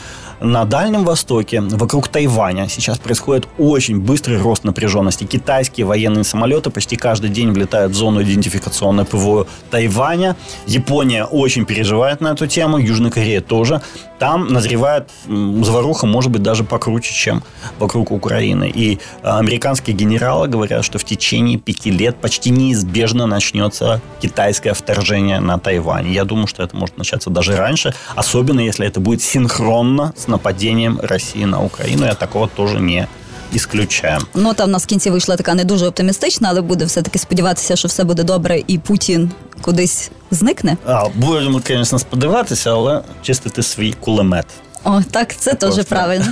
на 0.41 0.65
Дальнем 0.65 1.05
Востоке, 1.05 1.61
вокруг 1.61 2.09
Тайваня, 2.09 2.69
сейчас 2.69 2.99
происходит 2.99 3.49
очень 3.59 4.01
быстрый 4.01 4.39
рост 4.39 4.65
напряженности. 4.65 5.25
Китайские 5.25 5.87
военные 5.87 6.25
самолеты 6.25 6.71
почти 6.71 6.97
каждый 6.97 7.31
день 7.31 7.51
влетают 7.51 7.93
в 7.93 7.97
зону 7.97 8.23
идентификационной 8.23 9.05
ПВО 9.05 9.47
Тайваня. 9.71 10.37
Япония 10.67 11.25
очень 11.25 11.65
переживает 11.65 12.21
на 12.21 12.29
эту 12.29 12.47
тему, 12.47 12.79
Южная 12.79 13.11
Корея 13.11 13.41
тоже. 13.41 13.83
Там 14.19 14.49
назревает 14.49 15.11
заваруха, 15.27 16.07
может 16.07 16.31
быть, 16.31 16.43
даже 16.43 16.65
покруче, 16.65 17.15
чем 17.15 17.43
вокруг 17.79 18.11
Украины. 18.11 18.69
И 18.69 18.99
а, 19.23 19.39
американские 19.39 19.95
генералы 19.95 20.49
говорят, 20.49 20.85
что 20.85 20.99
в 20.99 21.05
течение 21.05 21.59
пяти 21.59 21.91
лет 21.91 22.17
почти 22.17 22.51
неизбежно 22.51 23.27
начнется 23.27 24.01
китайское 24.21 24.75
вторжение 24.75 25.39
на 25.39 25.59
Тайвань. 25.59 26.09
Я 26.09 26.25
думаю, 26.25 26.49
что 26.49 26.65
это 26.65 26.77
может 26.77 26.99
начаться 26.99 27.31
даже 27.31 27.57
раньше, 27.57 27.95
особенно 28.17 28.61
если 28.61 28.87
это 28.87 28.99
будет 28.99 29.23
синхронно 29.23 30.13
с 30.17 30.28
нападением 30.29 31.01
России 31.03 31.45
на 31.45 31.61
Украину. 31.61 32.05
Я 32.07 32.15
такого 32.15 32.47
тоже 32.47 32.81
не 32.81 33.07
исключаю. 33.55 34.19
Нота 34.35 34.65
в 34.65 34.69
нас 34.69 34.83
в 34.83 34.87
кінці 34.87 35.11
вийшла 35.11 35.37
така 35.37 35.55
не 35.55 35.65
дуже 35.65 35.87
оптимістична, 35.87 36.49
але 36.51 36.61
буде 36.61 36.85
все-таки 36.85 37.19
сподіватися, 37.19 37.77
що 37.77 37.89
все 37.89 38.05
буде 38.05 38.23
добре, 38.23 38.63
і 38.67 38.79
Путін 38.79 39.31
кудись 39.63 40.11
зникне. 40.31 40.77
А, 40.87 41.05
будемо, 41.15 41.61
звісно, 41.67 41.99
сподіватися, 41.99 42.71
але 42.73 43.03
чистити 43.23 43.63
свій 43.63 43.93
кулемет. 43.93 44.47
О, 44.85 45.03
так, 45.11 45.37
це 45.37 45.55
теж 45.55 45.85
правильно. 45.85 46.27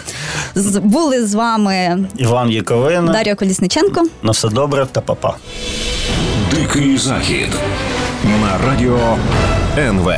З- 0.54 0.78
Були 0.78 1.26
з 1.26 1.34
вами 1.34 2.06
Іван 2.16 2.50
Яковина. 2.50 3.12
Дар'я 3.12 3.34
Колісниченко. 3.34 4.06
На 4.22 4.32
все 4.32 4.48
добре 4.48 4.86
та 4.92 5.00
папа. 5.00 5.36
Дикий 6.50 6.98
захід 6.98 7.48
на 8.40 8.58
радіо 8.68 9.16
НВ. 9.78 10.10